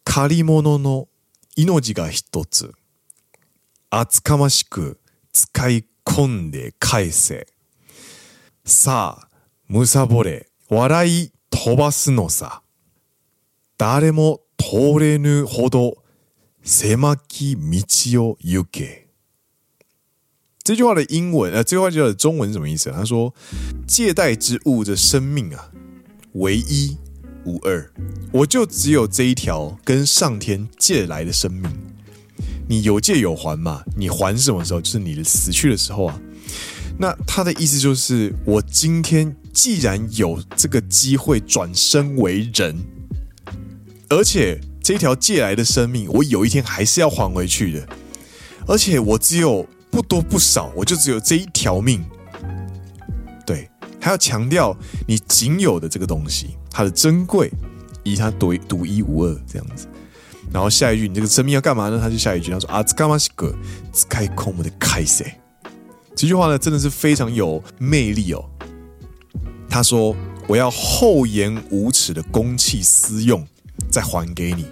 [0.04, 1.08] 借り物の
[1.56, 2.72] 命が一つ，
[3.90, 4.98] 厚かましく
[5.32, 7.46] 使い込んで返せ。
[8.64, 9.28] さあ、
[9.68, 12.62] 贪れ笑い飞ばすのさ。
[13.78, 15.94] 谁も。” ”通れぬほど
[16.64, 19.08] 狭き道を行け。
[20.64, 22.90] 这句话的英文，呃，这句话叫的中文是什么意思？
[22.92, 25.72] 他说：“借贷之物的生命啊，
[26.34, 26.96] 唯一
[27.44, 27.90] 无二，
[28.32, 31.68] 我就只有这一条跟上天借来的生命。
[32.68, 33.82] 你有借有还嘛？
[33.96, 34.80] 你还是什么时候？
[34.80, 36.20] 就是你死去的时候啊。
[36.96, 42.78] 那他的意思就是，我今天既然有这个机会转生为人。”
[44.09, 47.87] 而且这条借来的生命，我有一天还是要还回去的。
[48.65, 52.03] 而且我只有不多不少，我就只有这一条命。
[53.45, 54.75] 对，还要强调
[55.07, 57.51] 你仅有的这个东西，它的珍贵，
[58.03, 59.87] 以它独独一无二这样子。
[60.51, 61.99] 然后下一句，你这个生命要干嘛呢？
[62.01, 63.53] 他就下一句，他说：“啊，兹卡马西格，
[63.91, 65.25] 兹开空的开塞。”
[66.15, 68.49] 这句话呢，真的是非常有魅力哦。
[69.69, 70.15] 他说
[70.47, 73.45] ：“我要厚颜无耻的公器私用。”
[73.89, 74.65] 再还给你，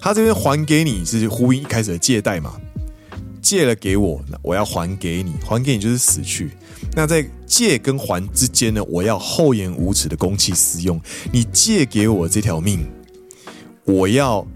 [0.00, 2.54] 他这边还给你是呼应一开始的借贷嘛？
[3.40, 6.50] 借了给我，我要还给你，还给你就是死去。
[6.96, 10.98] 那在借跟还之间呢，我要厚颜无耻的公器私用。
[11.30, 12.86] 你借给我这条命，
[13.84, 14.46] 我要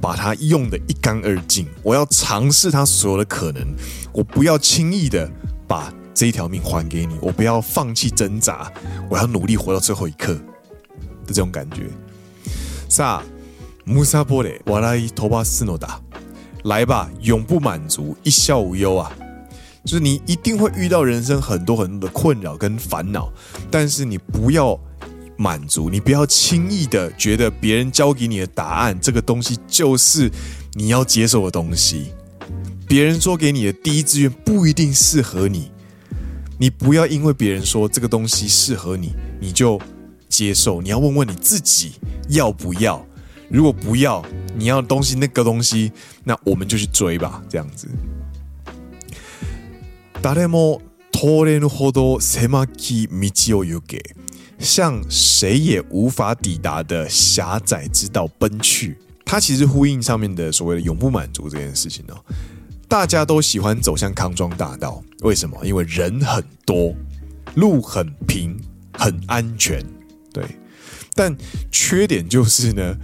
[0.00, 1.66] 把它用得一干二净。
[1.82, 3.74] 我要尝试它所有的可能，
[4.12, 5.28] 我不要轻易的
[5.66, 8.72] 把这一条命还给你，我不要放弃挣扎，
[9.10, 11.88] 我要努力活到最后一刻的这种感觉。
[12.89, 13.23] さあ、
[13.85, 15.99] むさぼれ笑い飞ばすのだ。
[16.63, 19.11] 来吧，永不满足，一笑无忧啊！
[19.83, 23.29] 就是你一定会遇到人生很多很多的困扰跟烦恼，
[23.69, 24.79] 但是你不要
[25.35, 30.31] 满足，你不要轻易的觉得别人教给你的答案这个东西就是
[30.75, 32.13] 你要接受的东西。
[32.87, 35.69] 别人说给你的第一志愿不一定适合你，
[36.57, 39.11] 你不要因为别人说这个东西适合你，
[39.41, 39.77] 你就
[40.27, 40.81] 接受。
[40.81, 41.93] 你要问问你自己
[42.29, 43.05] 要不要。
[43.49, 44.25] 如果不要，
[44.55, 45.91] 你要的东西那个东西，
[46.23, 47.43] 那我们就去追吧。
[47.47, 47.87] 这样子。
[50.21, 50.81] 谁も
[51.11, 54.01] 通れぬほど狭き道を行け，
[54.57, 58.97] 向谁也无法抵达的狭窄之道奔去。
[59.25, 62.15] 它其实呼应上面的所谓的永不满足这件事情哦。
[62.87, 65.59] 大家都喜欢走向康庄大道，为什么？
[65.65, 66.95] 因为人很多，
[67.55, 68.57] 路很平，
[68.93, 69.83] 很安全。
[70.40, 70.56] 对，
[71.14, 71.36] 但
[71.70, 72.96] 缺点就是呢，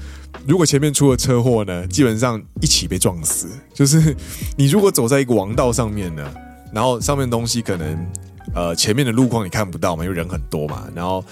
[0.47, 3.49] 如果前面出了车祸呢，基本上一起被撞死。
[3.73, 4.15] 就是
[4.57, 6.35] 你如果走在一个王道上面呢，
[6.73, 8.07] 然后上面东西可能
[8.55, 10.87] 呃前面的路况你看不到嘛，因为人很多嘛。
[10.95, 11.25] 然后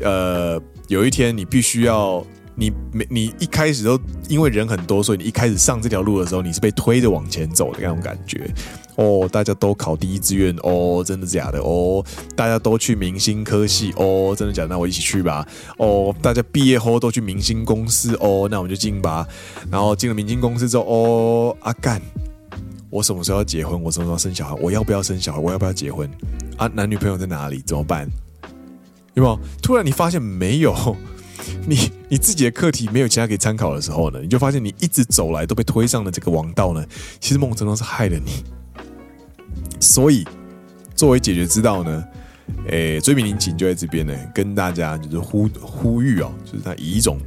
[0.00, 2.24] 呃有一天你必须要。
[2.54, 3.98] 你没你一开始都
[4.28, 8.46] 因为人很多，所以你一开始上这条路的时候，你是被推着往前走的那种感觉。
[8.96, 12.04] 哦，大家都考第一志愿哦，真的假的哦？
[12.36, 14.68] 大家都去明星科系哦，真的假的？
[14.68, 15.46] 那我一起去吧。
[15.78, 19.26] 哦，大家毕业后都去明星公司哦，那我们就进吧。
[19.70, 22.00] 然后进了明星公司之后，哦，阿、干，
[22.90, 23.80] 我什么时候要结婚？
[23.82, 24.54] 我什么时候要生小孩？
[24.60, 25.38] 我要不要生小孩？
[25.38, 26.08] 我要不要结婚？
[26.58, 27.62] 啊，男女朋友在哪里？
[27.66, 28.08] 怎么办？
[29.14, 29.38] 有没有？
[29.62, 30.74] 突然你发现没有？
[31.66, 36.84] 你你自己的课题没有其他可以参考的时候呢，你就发现你一直走来都被推上了这个王道呢，
[37.20, 38.44] 其实某种程度是害了你。
[39.82, 40.24] 所以
[40.94, 42.04] 作为解决之道呢，
[42.68, 47.18] 诶，椎名林檎就在这边呢，跟大家就是呼呼吁哦，就是他以一种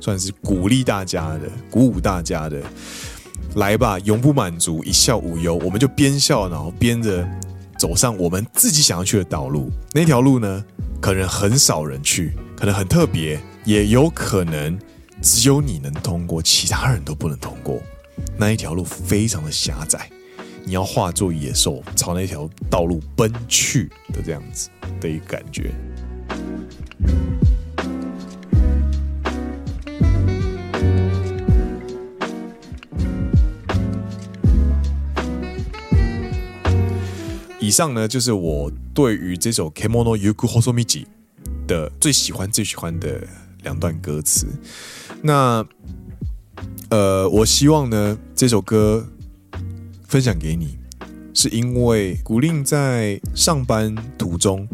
[0.00, 2.60] 算是鼓励大家的、鼓舞大家的，
[3.54, 7.26] 来吧，永不满足，一笑无忧，我们就边笑然后边着
[7.78, 9.70] 走上我们自己想要去的道路。
[9.92, 10.64] 那条路呢，
[11.00, 12.32] 可能很少人去。
[12.56, 14.78] 可能很特别，也有可能
[15.20, 17.78] 只有你能通过，其他人都不能通过。
[18.38, 20.08] 那一条路非常的狭窄，
[20.68, 24.68] 你要化作野兽朝那条道路奔去的这样子
[25.00, 25.72] 的一个感觉。
[37.60, 41.04] 以上呢，就是我对于这首《Kemono Yuku Hosomichi》
[41.68, 43.24] 的最喜欢最喜欢的
[43.62, 44.48] 两段歌词，
[45.22, 45.64] 那
[46.90, 49.08] 呃，我希望呢这首歌
[50.08, 50.78] 分享给你，
[51.34, 54.66] 是因为古令在上班途中，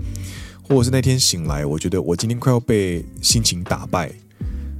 [0.62, 4.12] 或者是那天醒来，我觉得我今天快要被心情打败，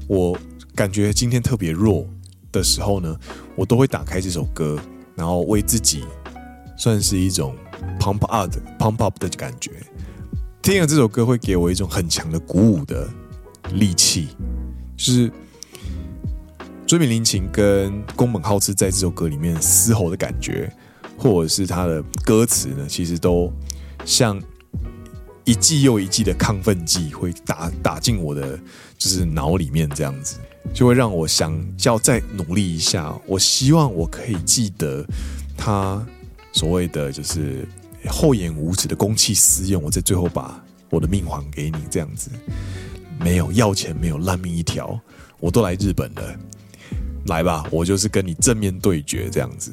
[0.07, 0.39] 我
[0.75, 2.07] 感觉今天特别弱
[2.51, 3.19] 的时候呢，
[3.57, 4.79] 我都会打开这首歌，
[5.15, 6.05] 然后为自己
[6.77, 7.55] 算是一种
[7.99, 9.71] pump up 的 pump up 的感觉。
[10.61, 13.09] 听了这首歌会给我一种很强的鼓舞的
[13.75, 14.29] 力气，
[14.97, 15.33] 就是
[16.93, 20.70] 椎名林檎跟宫本浩次在这首歌里面嘶吼的感觉，
[21.16, 23.51] 或者是他的歌词呢，其实都
[24.05, 24.38] 像
[25.45, 28.61] 一剂又一剂的亢奋剂，会打打进我的
[28.99, 30.36] 就是脑里面，这样子
[30.74, 33.18] 就会让我想要再努力一下。
[33.26, 35.03] 我希望我可以记得
[35.57, 36.07] 他
[36.53, 37.66] 所谓的就是。
[38.09, 42.30] 厚颜无耻的公器私用，我在最后把我的命还给你，这样子
[43.18, 45.01] 没有要钱，没有烂命一条，
[45.38, 46.36] 我都来日本了，
[47.27, 49.73] 来吧，我就是跟你正面对决这样子。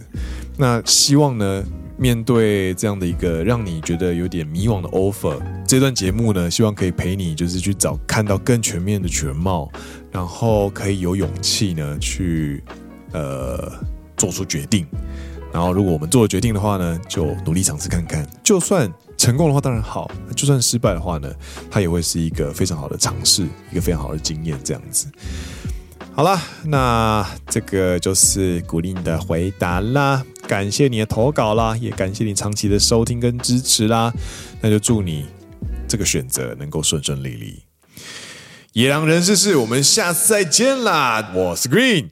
[0.57, 1.63] 那希望呢，
[1.97, 5.37] 面对这样的一个让你觉得有点迷惘的 offer，
[5.67, 9.69] 这段节目呢，希望可以陪你就是去找看到更全面的全貌，
[10.11, 12.63] 然后可以有勇气呢去
[13.13, 13.71] 呃
[14.17, 14.85] 做出决定。
[15.51, 18.23] 然后，如果我们做了决定的话呢，就努力尝试看看。
[18.43, 18.87] 就算
[19.17, 21.27] 成功的话，当然好；就算失败的话呢，
[21.71, 24.55] 它也会是一个非常好的尝试，一个非常好的经验。
[24.63, 25.07] 这样子，
[26.18, 30.24] 好了，那这个就是古令的回答啦。
[30.46, 34.12] 感谢你的投稿啦，也感谢你长期的收听跟支持啦。
[34.60, 35.26] 那就祝你
[35.88, 37.62] 这个选择能够顺顺利利。
[38.72, 41.32] 野狼人士是我们下次再见啦！
[41.34, 42.10] 我是 Green，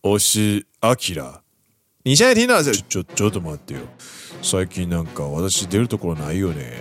[0.00, 1.40] 我是 Akira。
[2.04, 3.76] 你现在听到的是就就这么丢，
[4.42, 6.78] 最近なんか私出るところないよね。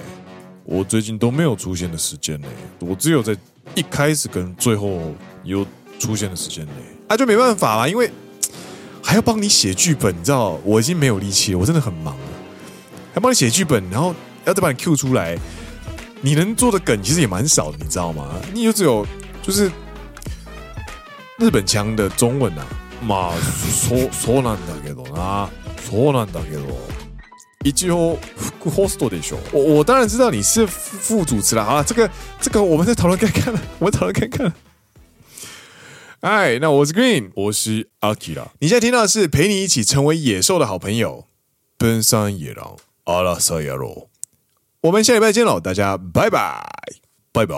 [0.66, 2.48] 我最近都没有出现的时间呢，
[2.80, 3.36] 我只有在
[3.76, 5.14] 一开始跟最后
[5.44, 5.66] 有
[6.00, 6.72] 出现的时间呢。
[7.08, 8.12] 啊，就没办法啦，因为
[9.02, 12.24] 还要帮你写剧本，你知道，我已经没有力气了，我真的很忙了，
[13.14, 14.16] 还帮你写剧本，然后
[14.46, 15.38] 要再把你 Q 出来，
[16.22, 18.28] 你能做的梗其实也蛮少的，你知道吗？
[18.54, 19.06] 你就只有
[19.42, 19.72] 就是
[21.38, 22.66] 日本腔的中文啊。
[23.06, 25.50] まあ、そう、そうなんだけどな。
[25.90, 26.64] そうなんだけど。
[27.66, 28.16] 一句话
[28.64, 31.66] host 的说，我我当然知道你是副主持了。
[31.66, 32.10] 好了，这个
[32.40, 34.54] 这个我们再讨论看看了，我们讨论看看。
[36.21, 38.49] 哎，那我是 Green，我是 Akira。
[38.59, 41.27] 你现在听到的是陪你一起成为野兽的好朋友，
[41.77, 44.11] 奔山野狼阿拉萨亚罗。
[44.81, 46.69] 我们下礼拜见喽，大家拜拜，
[47.33, 47.55] 拜拜。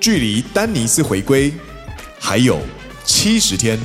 [0.00, 1.52] 距离丹尼斯回归
[2.20, 2.60] 还有
[3.04, 3.76] 七十天。